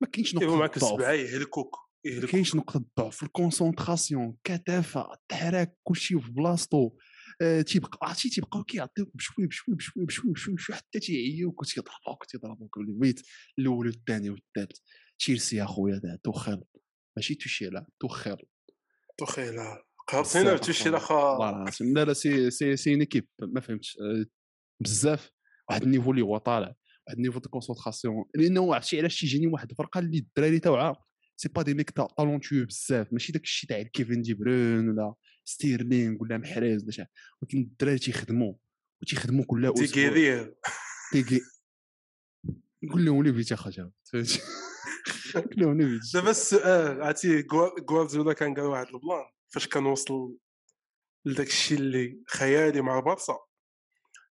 ما 0.00 0.08
كاينش 0.08 0.34
نقطة 0.34 0.56
معاك 0.56 0.76
بسبعه 0.76 1.12
يهلكوك 1.12 1.76
ما 2.06 2.26
كاينش 2.26 2.54
نقطة 2.54 2.84
ضعف. 2.98 3.22
الكونسونطراسيون 3.22 4.36
كثافة 4.44 5.12
التحرك 5.14 5.78
كلشي 5.82 6.20
في 6.20 6.30
بلاصتو. 6.30 6.90
آه، 7.42 7.62
تيبقى 7.62 7.98
عرفتي؟ 8.02 8.28
تيبقاو 8.28 8.64
كيعطيوك 8.64 9.16
بشوي 9.16 9.46
بشوي 9.46 9.74
بشوي 9.74 10.04
بشوي 10.04 10.32
بشوي 10.32 10.54
بشوي 10.54 10.76
حتى 10.76 11.00
تيعيوك 11.00 11.62
وتيضربوك 11.62 12.24
تيضربوك 12.28 12.78
بالبيت 12.78 13.22
الأول 13.58 13.86
والثاني 13.86 14.30
والثالث. 14.30 14.78
تشيلسي 15.18 15.62
أخويا 15.62 16.18
توخيل 16.24 16.60
ماشي 17.16 17.34
توشيلا 17.34 17.86
توخيل 18.00 18.36
توخيلا 19.18 19.84
قهرتينا 20.08 20.54
بتمشي 20.54 20.88
لاخا 20.88 21.38
لا 21.80 22.04
لا 22.04 22.12
c'est 22.12 22.50
c'est 22.50 22.76
c'est 22.76 22.96
une 22.96 23.07
équipe 23.07 23.28
ما 23.40 23.60
فهمتش. 23.60 23.98
آه، 24.00 24.26
بزاف. 24.80 25.30
واحد 25.70 25.82
ال 25.82 25.86
niveau 25.86 26.10
اللي 26.10 26.22
هو 26.22 26.38
طالع. 26.38 26.74
واحد 27.06 27.16
ال 27.16 27.19
niveau 27.19 27.38
de 27.38 27.48
concentration 27.48 28.24
لأنه 28.34 28.74
عرفتي 28.74 28.98
علاش 28.98 29.20
تيجيني 29.20 29.46
واحد 29.46 29.70
الفرقة 29.70 29.98
اللي 29.98 30.18
الدراري 30.18 30.58
تاوعها 30.58 31.04
c'est 31.36 31.48
pas 31.48 31.62
des 31.62 31.74
mecs 31.74 31.90
talentueux 31.90 32.66
بزاف. 32.66 33.12
ماشي 33.12 33.32
داك 33.32 33.42
الشيء 33.42 33.68
تاع 33.68 33.82
كيفن 33.82 34.22
دي 34.22 34.34
برون 34.34 34.88
ولا 34.88 35.14
ستيرلينغ 35.44 36.22
ولا 36.22 36.38
محرز 36.38 36.82
ولا 36.82 36.92
شي. 36.92 37.04
ولكن 37.42 37.58
الدراري 37.58 37.98
تيخدموا 37.98 38.54
وتيخدموا 39.02 39.44
كل 39.44 39.66
أسبوع. 39.66 39.86
تيكيرير 39.86 40.54
تيجي 41.12 41.40
نقول 42.84 43.04
لهم 43.04 43.22
لي 43.22 43.44
أخرج. 43.52 43.90
فهمتي؟ 44.12 44.40
نقول 45.36 45.54
لهم 45.56 45.80
لي 45.80 46.00
دابا 46.14 46.30
السؤال 46.30 47.02
عرفتي 47.02 47.46
غوارديولا 47.90 48.32
كان 48.32 48.54
قال 48.54 48.64
واحد 48.64 48.86
البلان. 48.86 49.24
فاش 49.54 49.68
كان 49.68 49.86
وصل 49.86 50.36
لذاك 51.24 51.46
الشيء 51.46 51.78
اللي 51.78 52.22
خيالي 52.28 52.80
مع 52.80 52.98
البارسا 52.98 53.38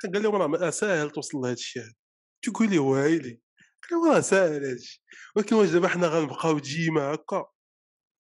كان 0.00 0.12
قال 0.12 0.22
لهم 0.22 0.54
راه 0.54 0.70
ساهل 0.70 1.10
توصل 1.10 1.38
لهذا 1.38 1.52
الشيء 1.52 1.82
هذا 1.82 1.94
تقول 2.42 2.70
لي 2.70 2.78
وايلي 2.78 3.40
قال 3.82 4.00
لهم 4.00 4.12
راه 4.12 4.20
ساهل 4.20 4.64
هذا 4.64 4.72
الشيء 4.72 5.02
ولكن 5.36 5.56
واش 5.56 5.70
دابا 5.70 5.88
حنا 5.88 6.06
غنبقاو 6.06 6.58
ديما 6.58 7.14
هكا؟ 7.14 7.46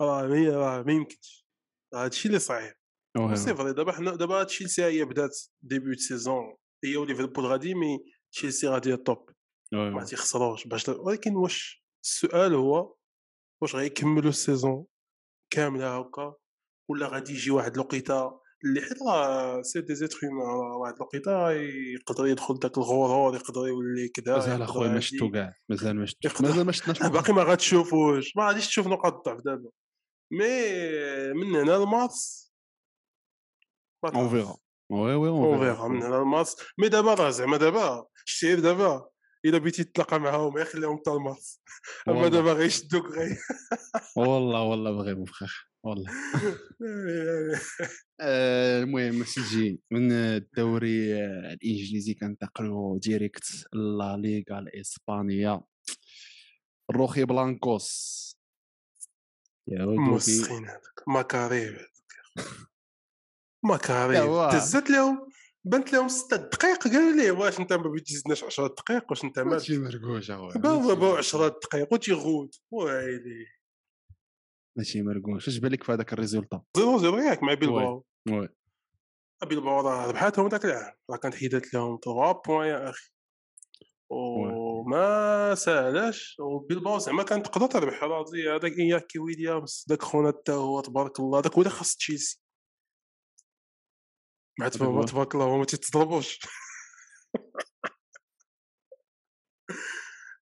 راه 0.00 0.26
ما 0.26 0.50
راه 0.50 0.82
ما 0.82 0.92
يمكنش 0.92 1.46
هذا 1.94 2.06
الشيء 2.06 2.26
اللي 2.26 2.38
صعيب 2.38 2.74
c'est 3.34 3.54
vrai 3.54 3.72
دابا 3.72 3.92
حنا 3.92 4.16
دابا 4.16 4.44
تشيلسي 4.44 4.84
هي 4.84 5.04
بدات 5.04 5.38
début 5.62 5.92
de 5.92 5.98
saison 5.98 6.56
هي 6.84 6.96
وليفربول 6.96 7.46
غادي 7.46 7.74
mais 7.74 7.98
تشيلسي 8.32 8.68
غادي 8.68 8.96
top 8.96 9.30
أوه، 9.74 9.90
ما 9.90 10.04
تيخسروش 10.04 10.66
باش 10.66 10.88
ولكن 10.88 11.36
واش 11.36 11.84
السؤال 12.04 12.54
هو 12.54 12.94
واش 13.62 13.74
غيكملوا 13.74 14.30
ال 14.30 14.38
saison 14.38 14.86
كاملة 15.50 15.98
هكا؟ 15.98 16.34
ولا 16.88 17.08
غادي 17.08 17.32
يجي 17.32 17.50
واحد 17.50 17.74
الوقيته 17.74 18.40
اللي 18.64 18.80
حيت 18.80 19.02
راه 19.02 19.62
c'est 19.62 19.80
des 19.80 19.94
êtres 19.94 20.18
واحد 20.80 20.94
الوقيته 20.94 21.50
يقدر 21.50 22.26
يدخل 22.26 22.58
داك 22.58 22.78
الغرور 22.78 23.34
يقدر 23.34 23.68
يولي 23.68 24.08
كذا 24.08 24.32
مازال 24.32 24.62
أخويا 24.62 24.88
ما. 24.88 25.00
شفتو 25.00 25.30
كاع 25.30 25.54
مازال 25.68 25.96
ما 25.96 26.06
شفتو 26.06 26.44
مازال 26.44 26.66
ما 26.66 26.72
شفناش 26.72 27.02
آه، 27.02 27.08
باقي 27.08 27.32
ما 27.32 27.42
غاتشوفوش 27.42 28.36
ما 28.36 28.46
غاديش 28.48 28.66
تشوف 28.66 28.86
نقاط 28.86 29.14
الضعف 29.14 29.44
دابا. 29.44 29.70
mais 30.32 30.72
من 31.32 31.56
هنا 31.56 31.84
لمارس 31.84 32.52
ما 34.04 34.14
on. 34.14 34.28
verra 34.28 34.56
oui 34.90 35.14
oui 35.14 35.28
on 35.28 35.58
verra 35.58 35.88
من 35.88 36.02
هنا 36.02 36.16
لمارس. 36.16 36.56
mais 36.78 36.88
دابا 36.88 37.14
راه 37.14 37.30
زعما 37.30 37.56
دابا 37.56 38.06
شتي 38.24 38.56
دابا. 38.56 39.08
إلا 39.44 39.58
بغيتي 39.58 39.84
تتلاقى 39.84 40.20
معاهم 40.20 40.58
يخليهم 40.58 40.96
حتى 40.98 41.10
لمارس. 41.10 41.62
أما. 42.08 42.28
دابا 42.28 42.52
غيشدوك 42.52 43.06
غي 43.06 43.36
والله 44.16 44.62
والله 44.62 44.90
بغي 44.92 45.14
مفخخ 45.14 45.68
والله. 45.88 46.10
آه، 48.20 48.82
المهم 48.82 49.24
سيدي 49.24 49.80
من 49.90 50.12
الدوري 50.12 51.14
الإنجليزي 51.52 52.14
كننتقلوا 52.14 52.98
ديريكت 52.98 53.44
لا 53.72 54.16
ليغا 54.16 54.58
الإسبانية. 54.58 55.60
روخي 56.90 57.24
بلانكوس. 57.24 58.18
يا 59.68 59.84
هذاك. 59.84 61.08
مكاريب 61.08 61.72
هذاك 61.72 61.88
مكاريب 63.64 64.22
إيوا. 64.22 64.52
تزت 64.52 64.90
لهم 64.90 65.28
بنت 65.64 65.92
لهم 65.92 66.08
ستة 66.08 66.36
دقائق 66.36 66.88
قالوا 66.88 67.16
ليه 67.16 67.30
واش 67.30 67.60
انت 67.60 67.72
ما 67.72 67.90
بتزيدناش 67.90 68.44
10 68.44 68.66
دقائق 68.66 69.10
واش 69.10 69.24
انت 69.24 69.38
ماشي 69.38 69.78
مرقوش 69.78 70.30
اخويا 70.30 70.52
باو 70.58 70.80
ماشي 70.80 70.94
باو 70.94 71.10
مرقوش. 71.10 71.18
10 71.18 71.48
دقائق 71.48 71.92
وتيغوت 71.92 72.60
ويلي. 72.70 73.57
ماشي 74.78 75.02
مرقوش 75.02 75.48
اش 75.48 75.58
بالك 75.58 75.84
في 75.84 75.92
هذاك 75.92 76.12
الريزولتا؟ 76.12 76.62
zéro 76.76 76.98
zéro 76.98 77.18
ياك 77.18 77.42
مع 77.42 77.54
بيلباو 77.54 78.04
oui 78.30 78.48
بيلباو 79.46 79.80
راه 79.80 80.06
ربحاتهم 80.06 80.48
ذاك 80.48 80.64
العام. 80.64 80.94
راه 81.10 81.16
كانت 81.16 81.34
حيدات 81.34 81.74
لهم 81.74 81.98
3 82.04 82.42
points 82.46 82.68
يا 82.68 82.90
أخي. 82.90 83.10
وما 84.10 85.54
ساهلاش 85.54 86.36
وبيلباو 86.40 86.98
زعما 86.98 87.22
كانت 87.22 87.46
تقدر 87.46 87.66
تربح 87.66 88.02
راضي. 88.02 88.50
هذاك 88.50 88.72
إيناكي 88.78 89.18
ويليامز 89.18 89.86
ذاك 89.88 90.02
خونا 90.02 90.28
حتى 90.28 90.52
هو 90.52 90.80
تبارك 90.80 91.20
الله. 91.20 91.40
ذاك 91.40 91.52
هو 91.52 91.58
اللي 91.58 91.70
خاص 91.70 91.96
تشيلسي. 91.96 92.42
مع 94.60 94.68
تبارك 94.68 95.34
الله 95.34 95.56
هما 95.56 95.64
تيتضربوش. 95.64 96.38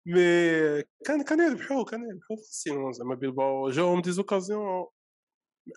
mais 0.05 0.83
كان 1.05 1.23
كان 1.23 1.39
يربحوا 1.39 1.83
كان 1.83 2.01
يربحوا 2.09 2.37
فا 2.37 2.47
sinon 2.47 2.93
زعما 2.93 3.15
بيلباو 3.15 3.69
جاهم 3.69 4.01
des 4.01 4.11
occasions 4.11 4.85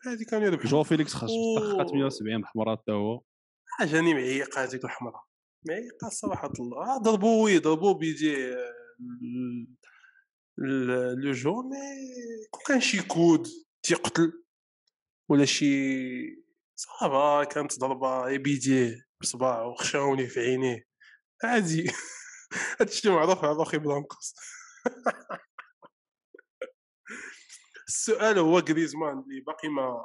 عادي 0.06 0.25
كان 0.25 0.42
يربحوا 0.42 0.71
جو 0.71 0.83
فيليكس 0.83 1.14
خاص 1.14 1.30
78 1.76 2.40
بحمراء 2.42 2.76
حتى 2.76 2.92
هو 2.92 3.23
حاجة 3.66 4.00
معيقه 4.00 4.62
هذيك 4.64 4.85
الحمراء 4.85 5.25
معيقه 5.68 6.09
صراحة 6.09 6.52
الله 6.61 6.99
ضربوا 6.99 7.45
وي 7.45 7.59
ضربوا 7.59 7.95
بيدي 7.95 8.54
لو 11.16 11.33
جون 11.33 11.64
مي 11.64 11.76
كون 12.50 12.62
كان 12.66 12.80
شي 12.80 13.02
كود 13.02 13.47
تيقتل 13.83 14.45
ولا 15.28 15.45
شي 15.45 16.47
صافا 16.76 17.45
كانت 17.45 17.78
ضربه 17.78 18.37
بيديه 18.37 19.06
بصباعه 19.21 19.68
وخشاوني 19.68 20.26
في 20.26 20.40
عينيه 20.40 20.87
عادي 21.45 21.90
هادشي 22.80 23.10
معروف 23.10 23.44
على 23.44 23.62
أخي 23.62 23.78
بلانكوس؟ 23.78 24.34
السؤال 27.88 28.38
هو 28.38 28.58
غريزمان 28.58 29.18
اللي 29.18 29.40
باقي 29.40 29.68
ما 29.68 30.04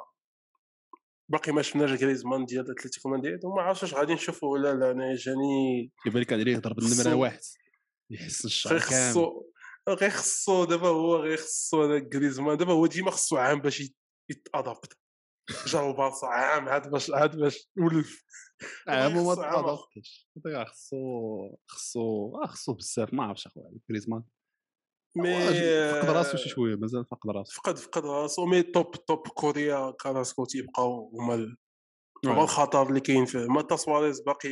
باقي 1.28 1.52
ما 1.52 1.62
شفناش 1.62 2.02
غريزمان 2.02 2.44
ديال 2.44 2.70
أتلتيكو 2.70 3.08
مدريد 3.08 3.44
وما 3.44 3.62
عرفتش 3.62 3.94
غادي 3.94 4.14
نشوفوا 4.14 4.52
ولا 4.52 4.74
لا 4.74 4.90
أنا 4.90 5.14
جاني 5.14 5.90
كيبان 6.04 6.22
لك 6.22 6.32
عليه 6.32 6.52
يضرب 6.52 6.78
النمره 6.78 7.14
واحد. 7.14 7.40
يحس 8.10 8.44
الشعر 8.44 8.78
كامل. 8.78 9.42
غير 9.88 10.10
خصو 10.10 10.64
دابا 10.64 10.88
هو 10.88 11.16
غير 11.16 11.36
خصو 11.36 11.82
هذاك 11.82 12.16
غريزمان 12.16 12.56
دابا 12.56 12.72
هو 12.72 12.86
ديما 12.86 13.10
خصو 13.10 13.36
عام 13.36 13.60
باش 13.60 13.92
يتادابت 14.30 14.96
جا 15.66 15.90
البارسا 15.90 16.26
عام 16.26 16.68
عاد 16.68 16.90
باش 16.90 17.10
عاد 17.10 17.36
باش 17.36 17.68
ولف 17.78 18.24
عام 18.88 19.16
وما 19.16 19.34
تادابتش 19.34 20.28
خصو 20.70 20.96
خصو 21.68 22.36
آه، 22.42 22.46
خصو 22.46 22.72
بزاف 22.72 23.14
ما 23.14 23.24
عرفتش 23.24 23.46
أخويا 23.46 23.78
غريزمان 23.90 24.22
mais 25.16 25.34
فقد 25.90 26.10
راسو 26.10 26.36
شي 26.36 26.48
شوية 26.48 26.76
مازال 26.76 27.06
فقد 27.06 27.30
راسو. 27.30 27.52
فقد 27.52 27.78
فقد 27.78 28.06
راسو. 28.06 28.46
mais 28.46 28.62
top 28.62 28.90
top 28.90 29.28
كوريا 29.28 29.90
كاراسكو 29.90 30.44
تيبقاو 30.44 31.10
هما 31.14 31.56
هو 32.26 32.42
الخطر 32.42 32.88
اللي 32.88 33.00
كاين 33.00 33.24
فيه 33.24 33.46
ما 33.46 33.76
سواريز 33.76 34.20
باقي 34.20 34.50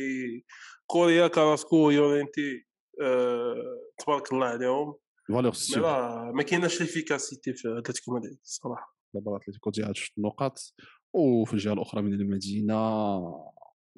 كوريا 0.85 1.27
كاراسكو 1.27 1.89
يورينتي 1.89 2.67
أه... 3.01 3.79
تبارك 3.97 4.33
الله 4.33 4.47
عليهم. 4.47 4.95
valeur 5.29 6.31
ما 6.31 6.43
كايناش 6.43 6.81
l'efficacité 6.81 7.53
في 7.53 7.77
اتلتيكو 7.77 8.15
مدريد 8.15 8.39
الصراحه 8.43 9.00
دابا 9.13 9.37
اتلتيكو 9.37 9.71
تيعاد 9.71 9.95
شت 9.95 10.17
النقاط 10.17 10.73
وفي 11.13 11.53
الجهة 11.53 11.73
الأخرى 11.73 12.01
من 12.01 12.13
المدينة 12.13 13.51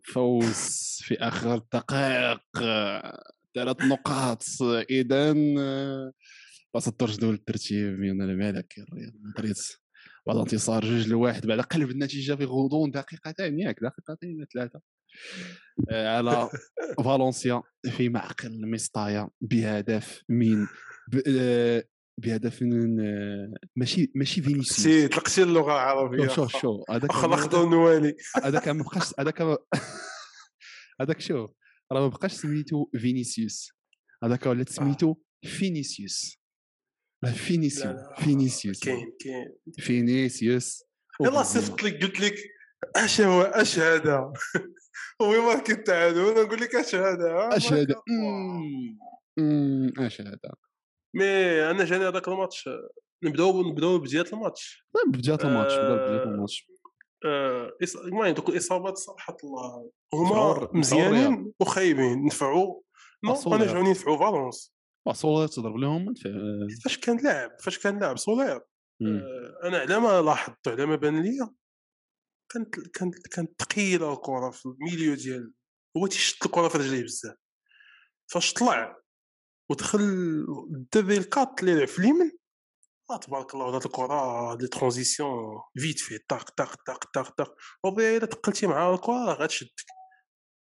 فوز 0.03 0.99
في 1.01 1.15
آخر 1.15 1.55
الدقائق 1.55 2.41
ثلاث 3.55 3.81
نقاط. 3.81 4.43
اذا 4.89 5.35
وسط 6.73 7.03
جدول 7.03 7.33
الترتيب 7.33 7.99
من 7.99 8.21
الملك 8.21 8.79
ريال 8.93 9.13
مدريد. 9.23 9.55
بعد 10.27 10.37
انتصار 10.37 10.85
جوج 10.85 11.07
لواحد 11.07 11.47
بعد 11.47 11.59
قلب 11.59 11.89
النتيجة 11.89 12.35
في 12.35 12.45
غضون 12.45 12.91
دقيقتين 12.91 13.59
ياك 13.59 13.79
دقيقتين 13.79 14.45
ثلاثة. 14.53 14.81
آه، 15.89 16.17
على 16.17 16.49
فالنسيا 17.03 17.61
في 17.91 18.09
معقل 18.09 18.65
ميستايا 18.65 19.29
بهدف 19.41 20.23
من 20.29 20.67
بهدف 22.17 22.61
من 22.61 22.99
آه، 22.99 23.53
ماشي 23.75 24.11
ماشي 24.15 24.41
فينيسيوس. 24.41 24.79
سي 24.79 25.07
طلقتي 25.07 25.43
اللغة 25.43 25.73
العربية. 25.73 26.27
شو 26.27 26.47
شو 26.47 26.83
هذاك 26.89 27.11
خلقتو 27.11 27.63
النوالي 27.63 28.15
هذاك 28.43 28.67
ما 28.67 28.83
بقاش 28.87 29.13
هذاك 29.19 29.41
هذاك 31.01 31.19
شو 31.19 31.47
راه 31.91 32.01
ما 32.01 32.07
بقاش 32.07 32.33
سميتو 32.33 32.89
فينيسيوس. 32.97 33.71
هذاك 34.23 34.45
ولات 34.45 34.69
سميتو 34.69 35.15
فينيسيوس. 35.45 36.37
فينيسيوس 37.25 37.97
فينيسيوس. 38.17 38.79
كاين 38.79 39.11
كاين. 39.19 39.55
فينيسيوس. 39.79 40.83
يلا 41.21 41.43
صيفط 41.43 41.83
لك 41.83 42.03
قلت 42.03 42.19
لك 42.19 42.35
اش 42.95 43.21
هو 43.21 43.41
اش 43.41 43.79
هذا؟ 43.79 44.33
هو 45.21 45.41
ما 45.41 45.59
كنت 45.59 45.89
عادو 45.89 46.31
أنا 46.31 46.43
نقول 46.43 46.61
لك 46.61 46.75
اش 46.75 46.95
هذا؟ 46.95 47.57
اش 47.57 47.73
هذا؟ 47.73 47.95
اش 49.99 50.21
هذا؟ 50.21 50.37
مي 51.13 51.25
أنا 51.71 51.85
جاني 51.85 52.07
هذاك 52.07 52.27
الماتش 52.27 52.69
نبداو 53.23 53.61
نبداو 53.61 53.97
ببدايه 53.97 54.25
الماتش. 54.33 54.87
بدايه 55.07 55.37
الماتش 55.43 55.73
بدايه 55.73 56.23
الماتش. 56.23 56.67
المهم 58.05 58.33
دوك 58.33 58.49
الإصابات 58.49 58.97
صراحة 58.97 59.37
الله. 59.43 59.91
هما 60.13 60.69
مزيانين 60.73 61.53
وخايبين 61.59 62.25
نفعوا. 62.25 62.81
نو 63.23 63.55
أنا 63.55 63.65
جاوني 63.65 63.91
نفعوا 63.91 64.17
فالونس 64.17 64.73
سولير 65.13 65.47
تضرب 65.47 65.75
لهم 65.75 66.13
فاش 66.83 66.97
كان 66.97 67.17
لاعب 67.17 67.51
فاش 67.61 67.79
كان 67.79 67.99
لاعب 67.99 68.17
سولير 68.17 68.55
آه 68.55 69.59
أنا 69.63 69.77
على 69.77 69.99
ما 69.99 70.21
لاحظت 70.21 70.67
على 70.67 70.85
ما 70.85 70.95
بان 70.95 71.21
ليا 71.21 71.53
كانت 72.49 72.79
كانت 72.79 73.27
كانت 73.27 73.61
ثقيله 73.61 74.13
الكرة 74.13 74.49
في 74.49 74.65
الميليو 74.65 75.15
ديال 75.15 75.51
هو 75.97 76.07
تيشد 76.07 76.37
الكرة 76.45 76.67
في 76.67 76.77
رجليه 76.77 77.03
بزاف. 77.03 77.35
فاش 78.31 78.53
طلع 78.53 79.02
ودخل 79.69 80.01
دافي 80.93 81.17
الكات 81.17 81.49
اللي 81.59 81.75
لعب 81.75 81.87
في 81.87 81.99
اليمين. 81.99 82.31
آه 83.11 83.17
تبارك 83.17 83.53
الله 83.53 83.75
هاد 83.75 83.85
الكرة 83.85 84.55
لي 84.55 84.67
ترانزيسيون 84.67 85.31
فيت 85.77 85.99
في 85.99 86.17
طاق 86.17 86.49
طاق 86.49 86.75
طاق 86.87 87.05
طاق 87.13 87.29
طاق. 87.29 87.55
وبيلا 87.83 88.25
تقلتي 88.25 88.67
مع 88.67 88.93
الكرة 88.93 89.25
راه 89.25 89.33
غتشدك 89.33 89.85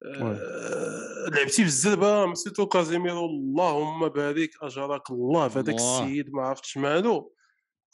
آه 0.06 1.30
لعبتي 1.34 1.64
بالزربه 1.64 2.34
سيتو 2.34 2.66
كازيميرو 2.66 3.26
اللهم 3.26 4.10
بارك 4.10 4.50
أجرك 4.62 5.12
الله. 5.12 5.48
في 5.48 5.60
هذاك 5.60 5.76
السيد 5.76 6.30
ما 6.34 6.42
عرفتش 6.42 6.78
مالو. 6.78 7.36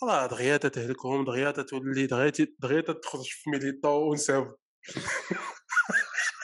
راه 0.03 0.25
دغيا 0.27 0.57
تهلكهم 0.57 1.25
دغيا 1.25 1.51
تولي 1.51 2.07
دغيا 2.07 2.31
دغيا 2.59 2.81
تخرج 2.81 3.29
في 3.29 3.49
ميليتاو 3.49 4.09
ونساو. 4.09 4.57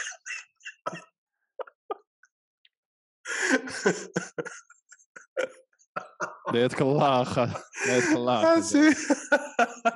ليتك 6.54 6.82
الله 6.82 7.22
أخا 7.22 7.54
ليتك 7.88 8.12
الله 8.12 8.56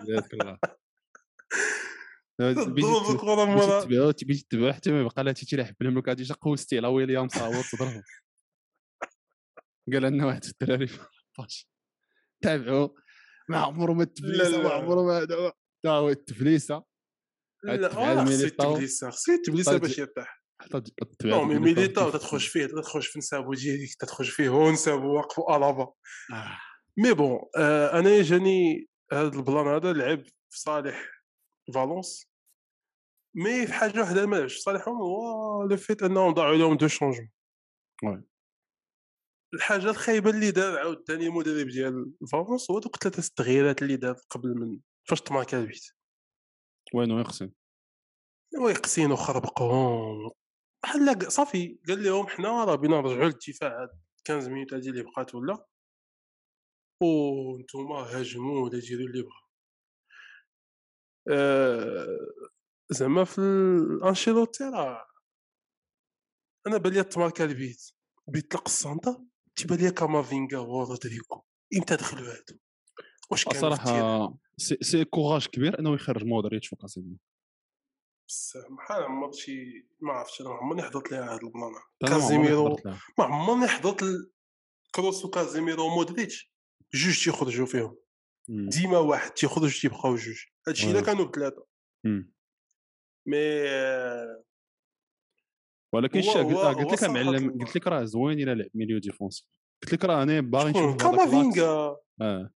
ليتك 0.04 0.34
الله 0.34 0.58
تبعو 3.82 4.12
تبي 4.12 4.36
تتبعو 4.36 4.74
حتى 4.74 4.92
ما 4.92 5.02
يبقى 5.02 5.24
لا 5.24 5.32
تيلعب 5.32 5.76
بهم 5.80 5.98
لك 5.98 6.08
غادي 6.08 6.34
قوستي 6.34 6.78
على 6.78 6.88
ويليام 6.88 7.28
صاوت 7.28 7.66
تضربو 7.72 8.02
قال 9.94 10.02
لنا 10.02 10.26
واحد 10.26 10.44
الدراري 10.46 10.90
تابعوا 12.44 12.90
ما 13.50 13.58
عمره 13.58 13.94
ما 13.94 14.04
التفليسة 14.04 14.62
ما 14.62 14.70
عمره 14.70 15.04
ما 15.04 15.18
هذا. 15.18 15.54
هو 15.86 16.10
التفليسة. 16.10 16.84
لا 17.64 17.90
خصو 17.90 18.46
التفليسة 18.46 19.10
خصو 19.10 19.32
التفليسة 19.32 19.78
باش 19.78 19.98
يرتاح 19.98 20.43
نو 21.26 21.46
مي 21.46 21.60
ميليتا 21.60 22.10
تخرج 22.10 22.48
فيه 22.48 22.66
تخرج 22.66 23.04
في 23.04 23.20
نسابو 23.20 23.54
ديالك 23.54 23.94
تخرج 24.00 24.30
فيه 24.30 24.50
هو 24.50 24.72
نسابو 24.72 25.18
وقفوا 25.18 25.58
الابا 25.58 25.94
mais 26.98 27.14
bon 27.14 27.40
أنا 27.94 28.22
جاني 28.22 28.90
هذا 29.12 29.28
ال 29.28 29.36
plan 29.36 29.68
هذا 29.68 29.94
لعب 29.94 30.24
في 30.24 30.60
صالح 30.60 31.10
فالونس. 31.74 32.30
mais 33.36 33.68
في 33.68 33.74
حاجة 33.74 34.02
وحدة 34.02 34.26
ما 34.26 34.36
لعبش 34.36 34.58
صالحهم 34.58 34.96
هو 34.96 35.64
le 35.64 35.78
fait 35.78 36.04
انهم 36.04 36.34
ضاعوا 36.34 36.56
لهم 36.56 36.78
deux 36.78 36.88
changements 36.88 37.32
الحاجة 39.54 39.90
الخايبة 39.90 40.30
اللي 40.30 40.52
دار 40.52 40.80
عاوتاني 40.80 41.28
المدرب 41.28 41.68
ديال 41.68 42.12
فالونس 42.32 42.72
هو 42.72 42.80
دوك 42.80 42.96
ثلاثة 42.96 43.20
التغييرات 43.20 43.82
اللي 43.82 43.96
دار 43.96 44.16
قبل 44.30 44.50
من 44.50 44.80
فاش 45.10 45.22
تماركا 45.22 45.60
البيت. 45.60 45.86
وينو 46.94 47.20
يقسم. 47.20 47.52
ويقسين 48.62 49.12
وخربقهم 49.12 50.32
بحال 50.84 51.32
صافي 51.32 51.80
قال 51.88 52.04
لهم 52.04 52.28
حنا 52.28 52.66
راه 52.66 52.76
بينا 52.76 53.02
نرجعوا 53.02 53.24
للدفاع 53.24 53.82
هاد 53.82 53.90
15 54.28 54.50
minutes 54.50 54.74
هادي 54.74 54.90
اللي 54.90 55.04
بقات 55.04 55.36
ولا؟ 55.36 55.68
وانتوما 57.02 57.96
هاجموا 57.96 58.66
ولا 58.66 58.80
ديروا 58.80 59.08
اللي 59.08 59.22
بغا 59.22 59.44
أه 61.30 62.20
زعما 62.90 63.24
في 63.24 63.40
الانشيلوتي 63.40 64.64
راه 64.64 65.08
أنا 66.68 66.78
بالي 66.78 67.04
تماركا 67.04 67.46
البيت 67.46 67.92
بيطلق 68.28 68.64
السانتا 68.66 69.26
تيبان 69.56 69.80
ليا 69.80 69.90
كامافينغا 69.90 70.60
ورودريغو 70.60 71.46
إمتى 71.78 71.96
دخلوا 71.96 72.32
هادو. 72.32 72.60
واش 73.32 73.46
كان 73.46 73.62
صراحة 73.62 74.40
c'est, 74.58 74.78
c'est 74.82 75.06
courage 75.06 75.48
كبير 75.48 75.80
إنه 75.80 75.94
يخرج 75.94 76.24
مودريتش 76.24 76.74
وكاسيميرو 76.74 77.18
بصح 78.28 78.60
بحال 78.70 79.04
عمر 79.04 79.32
شي 79.32 79.88
ما 80.02 80.14
عرفتش 80.14 80.42
أنا 80.42 80.50
ما 80.50 80.56
عمرني 80.56 80.82
حضرت 80.82 81.12
ليها 81.12 81.34
هاد 81.34 81.44
ال 81.44 81.49
plan 81.49 81.72
كازيميرو. 82.08 82.78
ما 83.18 83.26
عمرني 83.26 83.68
حضرت 83.68 84.04
كروس 84.96 85.26
وكازيميرو 85.26 85.86
ومودريتش 85.86 86.54
جوج 86.94 87.24
تيخرجوا 87.24 87.66
فيهم. 87.66 87.98
ديما 88.48 88.98
واحد 88.98 89.32
تيخرج 89.32 89.82
تيبقاو 89.82 90.16
جوج. 90.16 90.38
هادشي 90.68 90.92
إلا. 90.92 91.02
كانوا 91.02 91.26
بثلاثه. 91.26 91.66
mais 93.26 93.38
ولكن 95.94 96.22
شا 96.22 96.44
قلت 96.44 97.04
لك 97.04 97.10
معلم 97.10 97.60
قلت 97.60 97.76
لك 97.76 97.88
راه 97.88 98.04
زوين 98.04 98.40
إلا 98.40 98.54
لعب 98.56 98.70
milieu 98.74 99.00
défensif 99.00 99.48
قلت 99.84 99.94
لك 99.94 100.06
راه 100.06 100.24
أنا 100.24 100.42
باغي 100.42 100.72
نشوف 100.72 100.96
كامافينغا. 100.96 101.98
آه. 102.22 102.50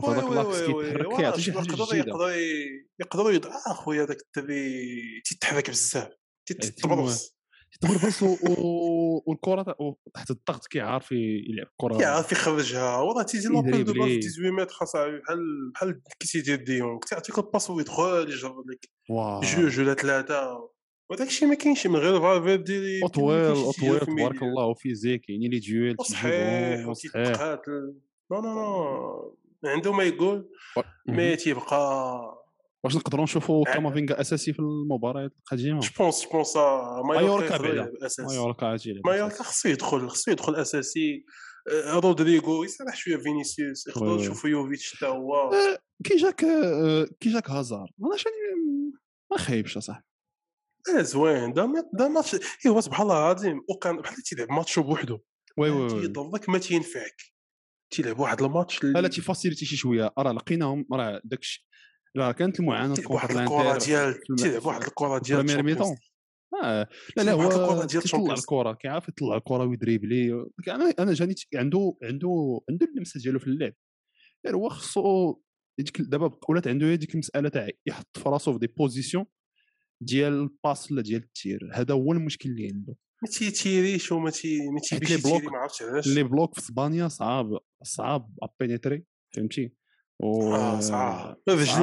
في 0.00 0.06
هذاك 0.06 0.24
oui 0.46 0.74
oui 0.74 0.84
كيتحرك 0.84 1.08
واه 1.08 1.16
كيعطي 1.16 1.40
شي 1.42 1.52
حاجة 1.52 1.62
جديدة. 1.64 1.96
يقدر 2.08 2.30
ي- 2.30 2.88
يقدر 3.00 3.30
يدعى 3.32 3.52
اخويا 3.66 4.04
داك 4.04 4.16
الدري 4.36 5.20
تيتحرك 5.24 5.70
بزاف 5.70 6.08
تيتبرص 6.46 7.36
تبربص 7.80 8.22
و- 8.22 8.36
و- 8.48 9.22
والكرة 9.26 9.76
تحت 10.14 10.30
الضغط 10.30 10.66
كيعرف 10.66 11.12
يلعب 11.12 11.66
الكره 11.66 11.98
كيعرف 11.98 12.32
يخرجها. 12.32 12.96
وراه 12.98 13.22
تيجي 13.22 13.48
لابيل 13.48 13.84
دو 13.84 13.92
بلي. 13.92 14.20
18 14.22 14.50
متر 14.52 14.74
اصاحبي 14.82 15.18
بحال 15.18 15.70
بحال 15.74 16.00
كي 16.20 16.28
تيدير 16.28 16.56
ديونغ. 16.64 16.98
تيعطيك 16.98 17.38
الباس 17.38 17.70
ويدخل 17.70 18.26
يجرب 18.28 18.70
لك 18.70 18.88
جوج 19.44 19.80
ولا 19.80 19.94
ثلاثة 19.94 20.68
وداك 21.10 21.26
الشيء 21.28 21.48
ما 21.48 21.54
كاينش 21.54 21.86
من 21.86 21.96
غير 21.96 22.20
فالفيردي 22.20 22.76
اللي- 22.78 23.04
اطويل 23.04 23.48
ما 23.48 23.70
اطويل 23.70 24.00
في 24.00 24.06
تبارك. 24.06 24.42
الله 24.42 24.66
وفيزيك 24.66 25.28
يعني 25.28 25.48
لي 25.48 25.58
ديويل 25.58 25.96
وصحيح 25.98 26.22
صحيح 26.22 26.86
وتيتقاتل. 26.88 27.94
نو 28.32 28.40
نو 28.40 28.54
نو. 28.54 29.36
عنده 29.64 29.92
ما 29.92 30.04
يقول. 30.04 30.50
مي 31.08 31.36
تيبقى 31.36 32.38
واش 32.84 32.96
نقدروا 32.96 33.24
نشوفوا 33.24 33.68
ع- 33.68 33.72
كامافينغا 33.74 34.20
أساسي 34.20 34.52
في 34.52 34.58
المباريات 34.58 35.32
القادمه 35.38 35.80
جو 35.80 35.88
بونس 35.98 36.22
جو 36.24 36.30
بونس 36.32 36.56
مايوركا 36.56 37.58
مايوركا 37.58 37.92
مايوركا 39.04 39.42
خصو 39.42 39.68
يدخل 39.68 40.08
خصو 40.08 40.30
يدخل 40.30 40.54
أساسي. 40.56 41.24
آه، 41.70 41.98
رودريغو 41.98 42.64
يسرح 42.64 42.96
شوية 42.96 43.16
فينيسيوس 43.16 43.86
يقدروا. 43.86 44.16
نشوفوا 44.16 44.50
يوفيتش 44.50 44.94
حتى 44.96 45.06
هو. 45.06 45.34
آه، 45.34 45.78
كي 46.04 46.16
جاك 46.16 46.44
آه، 46.44 47.06
كي 47.20 47.32
جاك 47.32 47.50
هازار 47.50 47.90
أنا 48.04 48.16
شاني 48.16 48.36
ما 49.30 49.38
خايبش 49.38 49.76
أصاحبي. 49.76 50.04
آه 50.98 51.02
زوين. 51.02 51.52
دا 51.52 51.66
مات- 51.66 51.90
دا 51.94 52.08
ماتش 52.08 52.36
ايوا 52.66 52.80
سبحان 52.80 53.02
الله 53.06 53.18
العظيم 53.18 53.60
وكان 53.68 53.96
بحال 53.96 54.16
تيلعب 54.22 54.50
ماتشو 54.52 54.82
بوحدو. 54.82 55.18
وي 55.58 55.70
ما 55.70 55.76
وي 55.76 55.82
وي. 55.92 56.00
تيضرك 56.00 56.48
ما 56.48 56.58
تينفعك. 56.58 57.16
تيلعب 57.92 58.18
واحد 58.18 58.42
الماتش 58.42 58.84
لا 58.84 58.98
لا 59.00 59.08
تي 59.08 59.18
faciliter 59.18 59.66
شي 59.66 59.76
شوية. 59.76 60.12
راه 60.18 60.32
لقيناهم 60.32 60.86
راه 60.92 61.20
داكشي. 61.24 61.66
راه 62.16 62.32
كانت 62.32 62.60
المعاناة 62.60 62.94
تيلعب 62.94 63.10
واحد 63.10 63.30
الكرة 63.30 63.78
ديال 63.78 64.12
في 64.14 64.34
تيلعب 64.38 64.66
واحد 64.66 64.82
الكرة 64.82 65.18
ديال 65.18 65.44
première 65.44 65.62
mi-temps. 65.62 65.96
آه. 66.62 66.88
لا 67.16 67.22
لا 67.22 67.32
هو 67.32 67.84
تيطلع. 67.84 68.34
الكرة 68.34 68.72
كيعرف 68.72 69.08
يطلع 69.08 69.36
الكرة 69.36 69.64
وي 69.64 69.78
dribbler. 69.78 70.44
أنا 70.68 70.94
أنا 70.98 71.12
جاني 71.12 71.34
عنده 71.54 71.96
عنده 72.02 72.60
عنده 72.70 72.86
اللمسة 72.86 73.20
ديالو 73.20 73.38
في 73.38 73.46
اللعب. 73.46 73.72
غير 74.46 74.56
هو 74.56 74.68
خصو 74.68 75.40
ديك 75.78 76.00
دابا 76.00 76.38
ولات 76.48 76.68
عنده 76.68 76.86
هي 76.86 76.96
ديك 76.96 77.14
المسألة 77.14 77.48
تاع 77.48 77.68
يحط 77.86 78.18
في 78.18 78.28
راسو 78.28 78.52
في 78.52 78.58
des 78.58 78.66
positions 78.66 79.24
ديال 80.00 80.32
ال 80.32 80.42
passe 80.42 80.92
ولا 80.92 81.02
ديال 81.02 81.22
ال 81.22 81.32
tir. 81.32 81.70
هذا 81.74 81.94
هو 81.94 82.12
المشكل 82.12 82.50
اللي 82.50 82.70
عنده. 82.74 82.94
ما 83.22 83.28
تي 83.28 83.47
tirer 83.47 83.93
ش 83.93 84.12
وما 84.12 84.30
تي 84.30 84.70
ما 84.70 84.80
تيبيش 84.80 85.10
ي 85.10 85.12
tirer 85.12 85.22
bloc 85.38 85.52
ما 85.52 85.58
عرفتش 85.58 85.82
علاش. 85.82 86.08
لي 86.08 86.22
بلوك 86.22 86.54
في 86.54 86.60
اسبانيا 86.60 87.08
صعاب 87.08 87.58
صعاب 87.82 88.28
à 88.42 88.49
pénétrer 88.49 89.04
فهمتي؟ 89.34 89.72
و 90.22 90.54
رجلين 90.54 90.80
صعاب. 90.80 91.36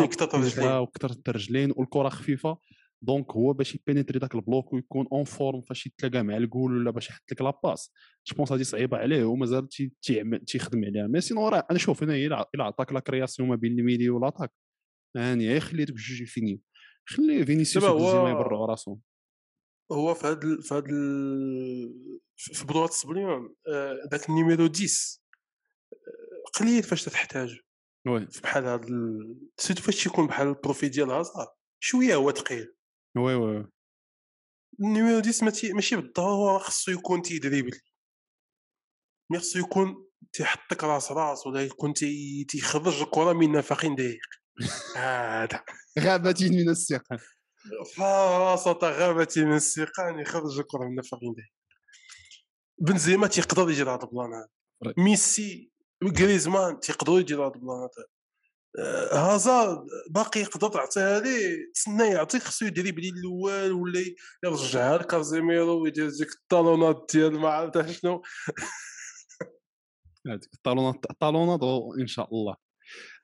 كثر 0.09 0.25
تنزلها 0.25 0.65
رجلين 0.65 0.79
وكثر 0.81 1.15
الرجلين 1.27 1.73
والكرة 1.75 2.09
خفيفة. 2.09 2.57
donc 3.01 3.31
هو 3.31 3.53
باش 3.53 3.75
ي 3.75 3.80
pénétrer 3.80 4.19
داك 4.19 4.35
ال 4.35 4.43
bloc 4.43 4.73
ويكون 4.73 5.07
en 5.11 5.23
forme 5.23 5.61
فاش 5.61 5.85
يتلاقى 5.85 6.23
مع 6.23 6.37
الجول 6.37 6.77
ولا 6.77 6.91
باش 6.91 7.09
يحط 7.09 7.31
لك 7.31 7.41
la 7.41 7.54
passe. 7.54 7.91
je 8.27 8.35
pense 8.37 8.51
هذه 8.51 8.61
صعيبة 8.61 8.97
عليه 8.97 9.23
ومازال 9.25 9.67
تي- 9.69 9.91
تيعمل- 10.01 10.45
تيخدم 10.45 10.85
عليها. 10.85 11.07
mais 11.07 11.21
sinon 11.21 11.47
راه 11.47 11.67
أنا 11.71 11.79
شوف 11.79 12.03
هنا 12.03 12.15
إلا 12.15 12.63
عطاك 12.63 12.93
la 12.93 12.99
création 12.99 13.49
ما 13.49 13.55
بين 13.55 13.79
ال 13.79 13.84
milieu 13.84 14.09
وال 14.09 14.19
attaque 14.19 14.51
هاني 15.17 15.45
يخلي 15.45 15.85
دوك 15.85 15.95
الجوج 15.97 16.21
يفينيو. 16.21 16.59
خلي 17.05 17.45
فينيسيوس 17.45 17.85
هو- 17.85 18.27
يبرعوا 18.27 18.65
راسهم 18.67 18.99
هو 19.91 20.13
في 20.13 20.27
هاد 20.27 20.61
في 20.61 20.73
هاد 20.73 20.85
في 22.37 22.65
بطولة 22.65 22.85
السبليون 22.85 23.55
آه، 23.67 23.95
داك 24.11 24.29
النيميرو 24.29 24.63
10 24.65 24.85
آه، 25.93 26.49
قليل 26.59 26.83
فاش 26.83 27.03
تحتاج. 27.05 27.59
بحال 28.43 28.65
هاد 28.65 28.85
سيرتو 29.57 29.81
فاش 29.83 30.03
تيكون 30.03 30.27
بحال 30.27 30.47
البروفي 30.47 30.89
ديال 30.89 31.09
هازار 31.11 31.47
شوية 31.79 32.15
هو 32.15 32.31
ثقيل 32.31 32.75
وي 33.17 33.35
وي 33.35 33.67
النيميرو 34.79 35.19
10 35.19 35.45
ما 35.45 35.51
تي- 35.51 35.73
ماشي 35.73 35.95
بالضرورة 35.95 36.57
خصو 36.57 36.91
يكون 36.91 37.21
تيدريبل. 37.21 37.79
مي 39.31 39.39
خصو 39.39 39.59
يكون 39.59 40.07
تيحطك 40.33 40.83
راس 40.83 41.11
راس 41.11 41.47
ولا 41.47 41.65
يكون 41.65 41.93
تي- 41.93 42.43
تيخرج 42.49 43.01
الكرة 43.01 43.33
من 43.33 43.51
نفق 43.51 43.85
ضيق 43.85 44.19
هذا. 44.95 45.63
غابة 45.99 46.35
من 46.41 46.69
الثقة. 46.69 47.19
فراسة 47.95 48.77
غابة 48.83 49.27
من 49.37 49.53
السيقان 49.53 50.19
يخرج 50.19 50.59
الكره 50.59 50.85
من 50.85 50.95
نفق 50.95 51.17
ضيق 51.17 51.49
بنزيما 52.81 53.27
تيقدر 53.27 53.69
يجري 53.69 53.89
هذا 53.89 54.03
البلان 54.03 54.33
هذا. 54.33 54.93
ميسي 54.97 55.71
وغريزمان 56.03 56.79
تيقدروا 56.79 57.19
يديروا 57.19 57.45
هذا 57.45 57.55
البلان 57.55 57.77
هذا 57.77 58.05
آه، 58.77 59.15
هازارد 59.15 59.87
باقي 60.09 60.39
يقدر 60.39 60.69
تعطيها 60.69 61.19
ليه 61.19 61.71
تسنى 61.73 62.07
يعطيك 62.07 62.41
خصو 62.41 62.65
يدري 62.65 62.91
بلي 62.91 63.09
الأول 63.09 63.71
ولا 63.71 64.05
يرجعها 64.43 64.97
لكازيميرو 64.97 65.83
ويدير 65.83 66.09
ديك 66.09 66.31
الطالونات 66.31 67.11
ديال 67.13 67.39
ما 67.39 67.49
عرفت 67.49 67.91
شنو. 67.91 68.21
هذيك 70.27 70.53
الطالونات 70.53 71.05
الطالونات 71.11 71.59
إن 71.99 72.07
شاء 72.07 72.33
الله. 72.33 72.55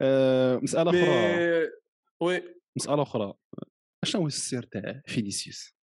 آه، 0.02 0.58
مسألة 0.58 0.90
أخرى. 0.90 1.02
مي 1.02 1.70
وي. 2.22 2.56
مسألة 2.78 3.02
أخرى. 3.02 3.34
شنو 4.06 4.22
هو 4.22 4.28
السر 4.28 4.64
تاع 4.64 5.02
فينيسيوس؟ 5.08 5.76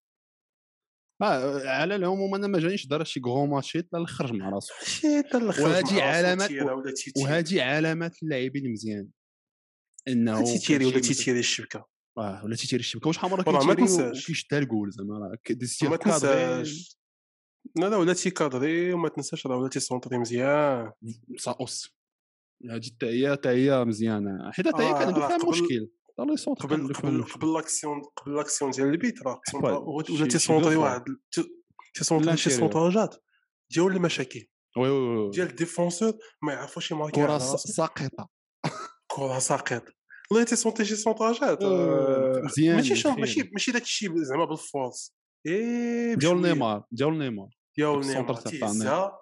آه 1.23 1.69
على 1.69 1.97
العموم 1.97 2.35
أنا 2.35 2.47
ما 2.47 2.59
جانيش 2.59 2.87
دار 2.87 3.05
شي 3.05 3.21
غرو 3.21 3.47
ماتشيت 3.47 3.89
لا 3.93 4.07
خرج 4.07 4.33
مع 4.33 4.49
راسو. 4.49 4.75
تا 5.33 5.39
الآخر 5.39 5.63
راسو 5.63 6.01
علامات- 6.01 6.49
تيتيري. 6.97 7.25
وهذه 7.25 7.63
علامات 7.63 8.23
اللاعبين 8.23 8.73
مزيان. 8.73 9.09
إنه 10.09 10.45
تيتيري 10.45 10.85
ولا 10.87 11.01
تيتيري 11.01 11.39
الشبكة. 11.39 11.89
آه 12.19 12.45
ولا 12.45 12.57
تيتيري 12.57 12.81
الشبكة. 12.81 13.09
واش 13.09 13.19
كيتيري 13.19 13.75
تنساش. 13.75 14.25
وكيشدها 14.25 14.59
الجول 14.59 14.91
زعما 14.91 15.19
راه 15.19 15.39
ما 15.91 15.97
تنساش. 15.97 16.97
لا 17.77 17.89
لا 17.89 17.97
ولا 17.97 18.13
تيكادري 18.13 18.93
وما 18.93 19.09
تنساش 19.09 19.47
راه 19.47 19.57
ولا 19.57 19.69
تيسونطري 19.69 20.19
مزيان. 20.19 20.93
صاوس 21.37 21.95
هذه 22.71 22.87
حتى 22.87 23.07
هي 23.07 23.33
حتى 23.33 23.49
هي 23.49 23.85
مزيانة. 23.85 24.51
حيت 24.53 24.69
حتى 24.69 24.83
هي 24.83 24.91
راه 24.91 25.29
فيها 25.29 25.51
مشكل. 25.51 25.89
الله 26.21 26.37
قبل 26.61 26.95
قبل 27.35 27.53
لاكسيون 27.55 28.03
قبل 28.17 28.35
لاكسيون 28.37 28.71
ديال 28.71 28.87
البيت 28.89 29.23
راه 29.27 29.41
ولا 29.55 30.29
تيسونطري. 30.29 30.77
واحد 30.77 31.05
تي- 31.33 31.49
تيسونطري 31.95 32.37
شي. 32.37 32.51
سونطاجات 32.51 33.17
ديال 33.71 33.87
المشاكل 33.87 34.47
وي 34.77 34.89
وي 34.91 35.31
ديال 35.31 35.49
الديفونسور 35.51 36.13
ما 36.43 36.53
يعرفوش 36.53 36.91
يماركي 36.91 37.21
كره. 37.21 37.39
ساقطه 37.39 38.29
كره 39.07 39.39
ساقط 39.39 39.85
والله 40.31 40.45
تيسونطي 40.45 40.85
شي 40.85 40.97
سونطاجات 40.97 41.63
آه، 41.63 42.37
آه، 42.39 42.41
مزيان 42.45 42.77
ماشي. 42.77 43.11
ماشي 43.11 43.51
ماشي 43.53 43.73
داك 43.73 43.83
الشيء 43.83 44.17
زعما 44.23 44.45
بالفورس 44.45 45.15
إيه 45.47 46.15
ديال. 46.15 46.43
نيمار 46.43 46.85
ديال 46.91 47.19
نيمار 47.19 47.49
ديال 47.77 48.01
نيمار 48.01 48.35
تيهزها 48.37 49.19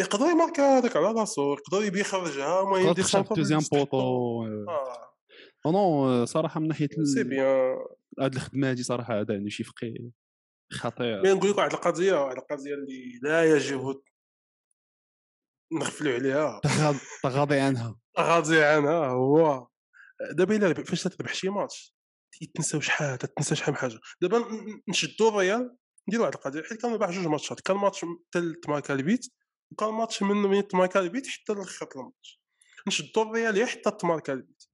يقدر 0.00 0.26
يماركا 0.26 0.78
هذاك 0.78 0.96
على 0.96 1.12
راسو 1.12 1.52
يقدر 1.52 1.84
يبي 1.86 2.00
يخرجها 2.00 2.60
المهم 2.62 2.88
الدوزيام 2.90 3.58
يستحقوا. 3.60 3.84
بوطو 3.84 4.44
آه 4.68 5.09
نو 5.66 6.24
صراحة 6.24 6.60
من 6.60 6.68
ناحية 6.68 6.88
سي 7.14 7.24
بيان 7.24 7.76
هاد 8.20 8.34
الخدمة 8.34 8.70
هادي 8.70 8.82
صراحة 8.82 9.20
هذا 9.20 9.34
عنده 9.34 9.48
شي 9.50 9.64
فقي 9.64 9.94
خطير. 10.72 11.22
مي 11.22 11.32
نقول 11.32 11.50
لك 11.50 11.58
واحد 11.58 11.72
القضية 11.72 12.12
واحد 12.14 12.36
القضية 12.36 12.74
اللي 12.74 13.18
لا 13.22 13.56
يجب 13.56 14.00
نغفلوا 15.72 16.14
عليها. 16.14 16.60
تغاض- 16.64 17.00
تغاضي 17.22 17.58
عنها. 17.58 17.96
غاضي 18.20 18.62
عنها 18.64 19.06
هو. 19.06 19.66
دابا 20.32 20.56
إلا 20.56 20.74
فاش 20.74 21.02
تربح 21.02 21.34
شي 21.34 21.48
ماتش 21.48 21.94
تنساو 22.54 22.80
شحال 22.80 23.18
تنسى 23.18 23.54
شحال 23.56 23.72
من 23.74 23.78
حاجة. 23.80 23.98
دابا 24.20 24.38
ن- 24.38 24.42
ن- 24.42 24.82
نشدوا 24.88 25.30
الريال 25.30 25.76
نديروا 26.08 26.26
واحد 26.26 26.34
القضية. 26.36 26.62
حيت 26.62 26.82
كان 26.82 26.92
ربح 26.94 27.10
جوج 27.10 27.26
ماتشات 27.26 27.60
كان 27.60 27.76
ماتش 27.76 28.04
حتى 28.04 28.52
تماركا 28.62 28.94
البيت 28.94 29.26
وكان 29.72 29.88
ماتش 29.88 30.22
من 30.22 30.36
من 30.36 30.68
تماركا 30.68 31.00
البيت 31.00 31.26
حتى 31.26 31.52
لخط 31.52 31.96
الماتش. 31.96 32.42
نشدوا 32.86 33.24
الريال 33.24 33.56
يا 33.56 33.66
حتى 33.66 33.90
تماركا 33.90 34.32
البيت 34.32 34.64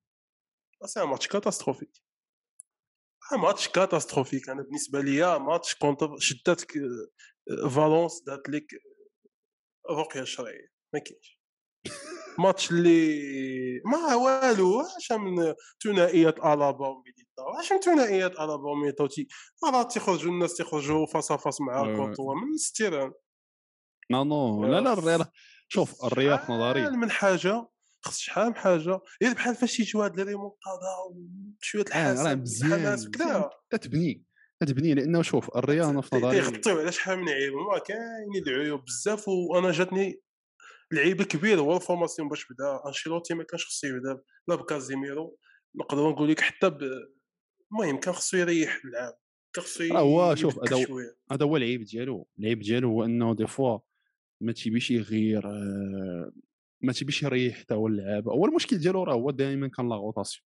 سي 0.85 1.05
ماتش 1.05 1.29
كاتاستروفيك 1.29 1.91
ماتش 3.43 3.69
كاتاستروفيك 3.69 4.49
أنا 4.49 4.63
بالنسبة 4.63 5.01
ليا 5.01 5.39
ماتش 5.39 5.75
كونتر 5.75 6.19
شداتك 6.19 6.73
فالونس 7.71 8.23
دات 8.27 8.49
لك 8.49 8.67
رقيه 9.91 10.25
شرعيه 10.25 10.69
ما 10.95 11.01
كاينش 11.01 11.41
ماتش 12.39 12.71
اللي 12.71 13.21
ما 13.85 14.15
والو 14.15 14.81
اش 14.81 15.13
من 15.13 15.55
ثنائيات 15.85 16.39
الابا 16.39 16.89
وميليتا 16.89 17.61
اش 17.61 17.73
من 17.73 17.81
ثنائيات 17.81 18.33
الابا 18.33 18.71
وميليتا 18.71 19.09
راه 19.65 19.83
تيخرجوا 19.83 20.33
الناس 20.33 20.57
تيخرجوا 20.57 21.07
فاس 21.07 21.33
فاس 21.33 21.61
مع. 21.61 21.97
كورتوا 21.97 22.35
من 22.35 22.57
ستيران 22.57 23.13
نو 24.11 24.25
نو 24.25 24.67
لا 24.67 24.81
لا 24.81 24.93
الريال 24.93 25.27
شوف 25.69 26.05
الريال 26.05 26.39
في 26.39 26.53
نظري 26.53 26.91
من 26.91 27.11
حاجة 27.11 27.69
خص 28.07 28.19
شحال 28.19 28.47
من 28.47 28.55
حاجة 28.55 29.01
غير 29.23 29.33
بحال 29.35 29.55
فاش 29.55 29.77
تيجيو 29.77 30.03
هاد 30.03 30.21
ريمونتادا 30.21 30.95
وشويه 31.61 31.85
آه، 31.93 32.13
راه 32.13 32.13
الحسن 32.13 32.39
مزيان 32.39 32.73
الحماس 32.73 33.11
كذا 33.11 33.51
تتبني 33.71 34.25
تتبني 34.61 34.95
لأنه 34.95 35.23
شوف 35.23 35.57
الريال 35.57 35.89
أنا 35.89 36.01
في 36.01 36.17
نظري 36.17 36.41
تيغطيو 36.41 36.79
على 36.79 36.93
شحال 36.93 37.19
من 37.19 37.29
عيب 37.29 37.53
ما 37.53 37.79
كاينين 37.79 38.43
العيوب 38.47 38.85
بزاف 38.85 39.29
وأنا 39.29 39.71
جاتني 39.71 40.21
العيب 40.93 41.21
الكبير 41.21 41.61
هو 41.61 41.77
ال 41.77 41.82
formation 41.82 42.29
باش 42.29 42.47
بدا 42.51 42.81
أنشيلوتي 42.87 43.35
ما 43.35 43.45
كانش 43.45 43.67
خصو 43.67 43.87
يبدا 43.87 44.23
لا 44.49 44.55
بكازيميرو. 44.55 45.39
نقدر 45.77 46.11
نقول 46.11 46.31
لك 46.31 46.41
حتى 46.41 46.71
ب 46.71 46.79
المهم 47.73 48.01
كان 48.01 48.15
خصو 48.15 48.37
يريح 48.37 48.81
اللعاب 48.85 49.15
كان 49.53 49.65
خصو 49.65 49.85
راه 49.85 50.01
هو 50.01 50.35
شوف 50.35 50.59
هذا 50.59 50.87
هذا 51.33 51.45
هو 51.45 51.57
العيب 51.57 51.83
ديالو. 51.85 52.29
العيب 52.39 52.61
ديالو 52.61 52.89
هو 52.89 53.05
أنه 53.05 53.35
des 53.35 53.47
fois 53.47 53.79
ما 54.41 54.53
تيبيش 54.53 54.91
يغير 54.91 55.47
آه، 55.47 56.33
ما 56.83 56.93
تيبيش 56.93 57.23
يريح 57.23 57.59
حتى 57.59 57.75
هو 57.75 57.87
اللعابه 57.87 58.33
هو 58.33 58.47
المشكل 58.47 58.79
ديالو 58.79 59.03
راه 59.03 59.15
هو 59.15 59.31
دائما 59.31 59.69
كان 59.69 59.89
la 59.89 59.97
rotation 59.97 60.47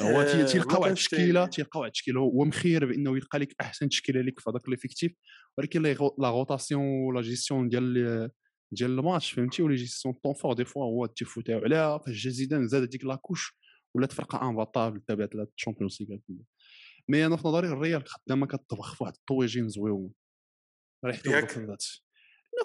هو 0.00 0.22
تي- 0.22 0.44
آه، 0.76 0.80
واحد 0.80 0.90
التشكيلة 0.90 1.44
تي- 1.46 1.56
تيلقى 1.56 1.80
واحد 1.80 1.86
التشكيلة 1.88 2.20
هو 2.20 2.44
مخير 2.44 2.86
بأنه 2.86 3.16
يلقى 3.16 3.38
لك 3.38 3.54
أحسن 3.60 3.88
تشكيلة 3.88 4.20
لك 4.20 4.40
في 4.40 4.50
هذاك 4.50 4.68
l'effectif 4.68 5.12
ولكن 5.58 5.82
la 6.18 6.30
rotation 6.30 6.82
ولا 6.82 7.20
جيستيون 7.20 7.68
ديال 7.68 8.30
ديال 8.72 8.90
الماتش 8.90 9.30
فهمتي؟ 9.32 9.62
و 9.62 9.66
la 9.66 9.74
gestion 9.76 10.14
temps 10.14 10.34
fort 10.34 10.52
des 10.52 10.64
fois 10.64 10.84
هو 10.84 11.06
تيفوتاو 11.06 11.60
عليها 11.64 11.98
فاش 11.98 12.24
جا 12.24 12.30
زيدان 12.30 12.68
زاد 12.68 12.82
هذيك 12.82 13.04
la 13.04 13.17
couche 13.17 13.58
ولات 13.94 14.12
فرقة 14.12 14.48
imbattable 14.50 15.00
تابعت 15.00 15.34
لا 15.34 15.46
الشامبيونز 15.56 15.98
ليغ 16.02 16.18
mais 17.08 17.26
أنا 17.26 17.36
في 17.36 17.48
نظري 17.48 17.68
الريال 17.68 18.04
خدامة 18.08 18.46
كطبخ 18.46 18.94
في 18.94 19.04
واحد 19.04 19.14
الطويجين 19.16 19.68
زويون 19.68 20.10
انه 21.26 21.36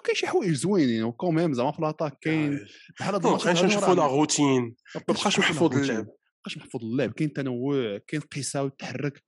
كاين 0.04 0.16
شي 0.16 0.26
حوايج 0.26 0.52
زوينين 0.52 1.02
و 1.02 1.07
quand 1.07 1.32
même 1.32 1.52
زعما 1.52 1.72
في 1.72 1.82
l'attaque 1.82 2.18
كاين 2.20 2.66
بحال 3.00 3.14
هاد 3.14 3.22
ما 3.22 3.28
الماتشات 3.28 3.54
بقاش 3.54 3.64
نشوفوا 3.64 3.94
la 3.94 4.06
routine 4.06 4.62
ما 4.94 5.02
ما 5.08 5.14
بقاش 5.14 5.38
محفوظ 5.38 5.76
اللعب. 5.76 6.06
ما 6.06 6.12
بقاش 6.40 6.58
محفوظ 6.58 6.84
اللعب. 6.84 7.12
كاين 7.12 7.32
تنوع 7.32 7.98
كاين 8.06 8.22
قيساو 8.22 8.68
تحرك 8.68 9.22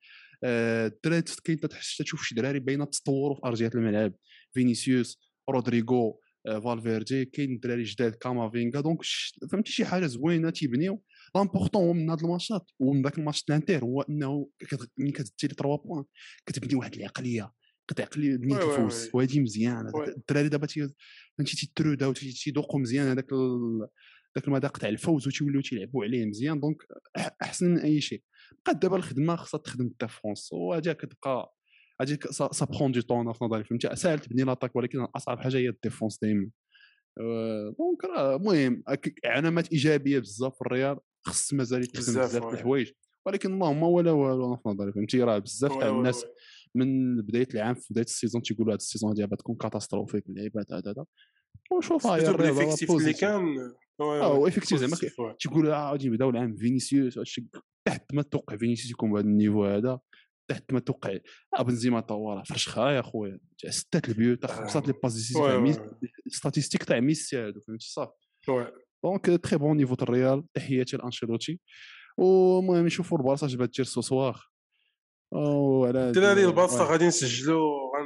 آه، 0.44 0.86
الدراري 0.86 1.22
كاين 1.44 1.60
تحس 1.60 1.96
تشوف 1.96 2.22
شي 2.22 2.34
دراري 2.34 2.58
باينة 2.58 2.84
تطوروا 2.84 3.36
في 3.36 3.40
أرضية 3.44 3.70
الملعب. 3.74 4.14
فينيسيوس 4.52 5.18
رودريغو 5.50 6.20
آه، 6.46 6.58
فالفيردي 6.58 7.24
كاين 7.24 7.58
دراري 7.58 7.82
جداد 7.82 8.14
كامافينغا. 8.14 8.80
donc 8.80 8.98
فهمتي 9.52 9.72
شي 9.72 9.84
حاجة 9.84 10.06
زوينة 10.06 10.50
تيبنيو. 10.50 11.02
l'important 11.34 11.82
هو 11.82 11.92
من 11.92 12.10
هاد 12.10 12.20
الماتشات 12.20 12.70
ومن 12.78 13.02
ذاك 13.02 13.18
الماتش 13.18 13.42
تاع 13.42 13.56
الانتر 13.56 13.84
هو 13.84 14.02
إنه 14.02 14.48
ملي 14.98 15.12
كتدي 15.12 15.54
3 15.56 15.76
points 15.76 16.04
كتبني 16.46 16.74
واحد 16.74 16.94
العقلية 16.94 17.52
كتعقلي 17.88 18.36
بنين 18.36 18.56
oui 18.56 18.64
oui 18.64 18.74
تفوز 18.76 19.04
oui. 19.04 19.10
وهادي 19.14 19.40
مزيان 19.40 19.90
oui. 19.94 20.08
الدراري 20.08 20.48
دابا 20.48 20.66
تي- 20.66 20.88
فهمتي 21.38 21.56
تيتروداو 21.56 22.12
تي- 22.12 22.32
تيذوقوا 22.32 22.80
مزيان 22.80 23.06
هذاك 23.06 23.32
ذاك 24.36 24.48
المذاق 24.48 24.78
تاع 24.78 24.88
الفوز 24.88 25.26
وتيوليو 25.28 25.60
تيلعبوا 25.60 26.04
عليه 26.04 26.26
مزيان 26.26 26.60
donc 26.60 26.76
أحسن 27.42 27.70
من 27.70 27.78
أي 27.78 28.00
شيء 28.00 28.22
بقات 28.64 28.76
دابا 28.82 28.96
الخدمة 28.96 29.36
خصها 29.36 29.58
تخدم 29.58 29.90
فرنسا 30.08 30.56
وهذه 30.56 30.92
كتبقى 30.92 31.54
هذه 32.00 32.18
ça 32.30 32.64
prend 32.64 32.92
du 32.92 33.00
temps 33.00 33.32
في 33.32 33.44
نظري 33.44 33.64
فهمتي 33.64 33.96
ساهل 33.96 34.18
تبني 34.18 34.42
l'attaque 34.42 34.76
ولكن 34.76 35.00
أصعب 35.00 35.40
حاجة 35.40 35.56
هي 35.56 35.68
ال 35.68 35.74
défense 35.74 36.18
دائما 36.22 36.50
آه، 37.20 37.74
donc 37.78 38.04
راه 38.04 38.36
المهم 38.36 38.82
علامات 39.24 39.72
إيجابية 39.72 40.18
بزاف 40.18 40.54
في 40.54 40.60
الريال 40.62 40.98
خص 41.26 41.54
مازال 41.54 41.82
يتخدم 41.82 42.00
بزاف، 42.02 42.42
الحوايج 42.54 42.90
ولكن 43.26 43.52
اللهم 43.54 43.82
ولا 43.82 44.10
والو 44.10 44.56
في 44.56 44.68
نظري 44.68 44.92
فهمتي 44.92 45.22
راه 45.22 45.38
بزاف 45.38 45.70
تاع 45.70 45.88
الناس. 45.98 46.24
من 46.74 47.20
بداية 47.22 47.48
العام 47.54 47.74
في 47.74 47.86
بداية 47.90 48.04
ال 48.04 48.10
saison 48.10 48.42
تيقولوا 48.42 48.72
هذا 48.72 48.76
ال 48.76 48.81
saison 48.81 49.10
هذه 49.10 49.28
غتكون 49.32 49.56
catastrophique 49.56 50.28
اللعيبات 50.28 50.72
هذا 50.72 50.90
هذا 50.90 51.04
ونشوف 51.72 52.06
هاي 52.06 52.20
اللي 52.30 53.12
كان 53.12 53.58
آه 54.00 54.32
oui. 54.32 54.38
و 54.38 54.43
effectif 54.43 54.78
زعما. 54.78 55.34
تيقول 55.40 55.68
غادي 55.68 56.08
نبداو 56.08 56.30
العام 56.30 56.56
فينيسيوس 56.56 57.18
هادشي 57.18 57.46
تحت 57.84 58.14
ما 58.14 58.22
توقع 58.22 58.56
فينيسيوس 58.56 58.90
يكون 58.90 59.12
بهذا 59.12 59.24
ال 59.26 59.32
niveau 59.32 59.64
هذا 59.64 60.00
تحت 60.50 60.72
ما 60.72 60.80
توقع 60.80 61.18
آه 61.58 61.62
بنزيما 61.62 62.06
راه 62.10 62.42
فرشخه 62.42 62.90
يا 62.90 63.02
خويا 63.02 63.38
ستة 63.68 64.08
البيوت 64.10 64.42
تا 64.42 64.48
خمسة 64.48 64.80
les 64.86 64.92
passes 65.02 65.14
décisives. 65.14 65.78
statistiques 66.28 66.84
تاع 66.84 67.00
ميسي 67.00 67.36
هادو 67.36 67.60
فهمتي 67.60 67.86
صافي. 67.88 68.12
donc 69.04 69.26
très 69.44 69.58
bon 69.58 69.76
niveau 69.76 69.94
تاع 69.94 70.04
الريال 70.08 70.44
تحياتي 70.54 70.96
لانشيلوتي 70.96 71.60
ومهم 72.18 72.86
نشوفوا 72.86 73.18
البارسا 73.18 73.46
اش 73.46 73.54
بغات 73.54 73.70
دير 73.76 73.84
سو 73.84 74.20
هاد- 74.20 74.34
الدراري 75.96 76.44
البارسا 76.44 76.82
واه. 76.82 76.90
غادي 76.90 77.06
نسجلوا. 77.06 77.98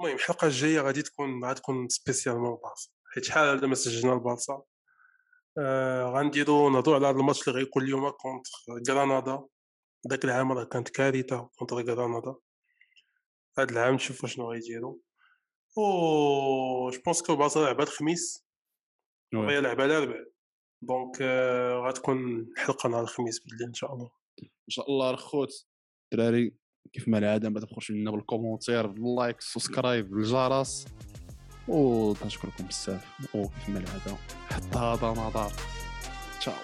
المهم 0.00 0.14
الحلقة 0.14 0.46
الجاية 0.46 0.80
غادي 0.80 1.02
تكون 1.02 1.44
غتكون 1.44 1.88
spécialement 1.88 2.54
البارسا 2.54 2.90
حيت 3.14 3.24
شحال 3.24 3.56
هذا 3.56 3.66
ما 3.66 3.74
سجلنا 3.74 4.14
البارسا 4.14 4.62
آه 5.58 6.04
غنديروا 6.04 6.70
نهضروا 6.70 6.96
على 6.96 7.06
هذا 7.06 7.16
الماتش 7.20 7.48
اللي 7.48 7.58
غيكون 7.58 7.82
اليوم 7.82 8.10
contre 8.10 8.50
غرناطه 8.88 9.48
ذاك 10.10 10.24
العام 10.24 10.52
راه 10.52 10.64
كانت 10.64 10.88
كارثة 10.88 11.50
contre 11.58 11.76
غرناطه 11.76 12.40
هذا 13.58 13.70
العام 13.70 13.94
نشوفوا 13.94 14.28
شنو 14.28 14.52
غيديروا 14.52 14.96
ou 15.78 16.90
je 16.90 17.00
pense 17.04 17.22
que 17.22 17.32
البارسا 17.32 17.58
لعبها 17.58 17.84
الخميس. 17.84 18.46
وهي 19.34 19.60
لعبها 19.60 19.86
الاربع 19.86 20.24
donc 20.82 21.18
آه 21.22 21.74
غتكون 21.88 22.38
الحلقة 22.38 22.88
نهار 22.88 23.02
الخميس 23.02 23.40
بالليل 23.40 23.68
إن 23.68 23.74
شاء 23.74 23.94
الله. 23.94 24.10
إن 24.42 24.68
شاء 24.68 24.90
الله 24.90 25.10
الخوت 25.10 25.66
الدراري 26.12 26.56
كيف 26.92 27.08
ما 27.08 27.18
العاده 27.18 27.50
ما 27.50 27.60
تبخلوش 27.60 27.90
لنا 27.90 28.10
بال 28.10 28.22
commentaire 28.22 28.86
بال 28.86 29.04
like 29.04 29.40
subscribe 29.40 30.10
بالجرس. 30.10 30.86
وتنشكركم 31.68 32.64
بزاف. 32.64 33.04
وكيف 33.34 33.68
ما 33.68 33.78
العاده 33.78 34.16
حتى 34.50 34.78
هذا 34.78 35.06
نظر 35.06 35.52
تشاو. 36.40 36.54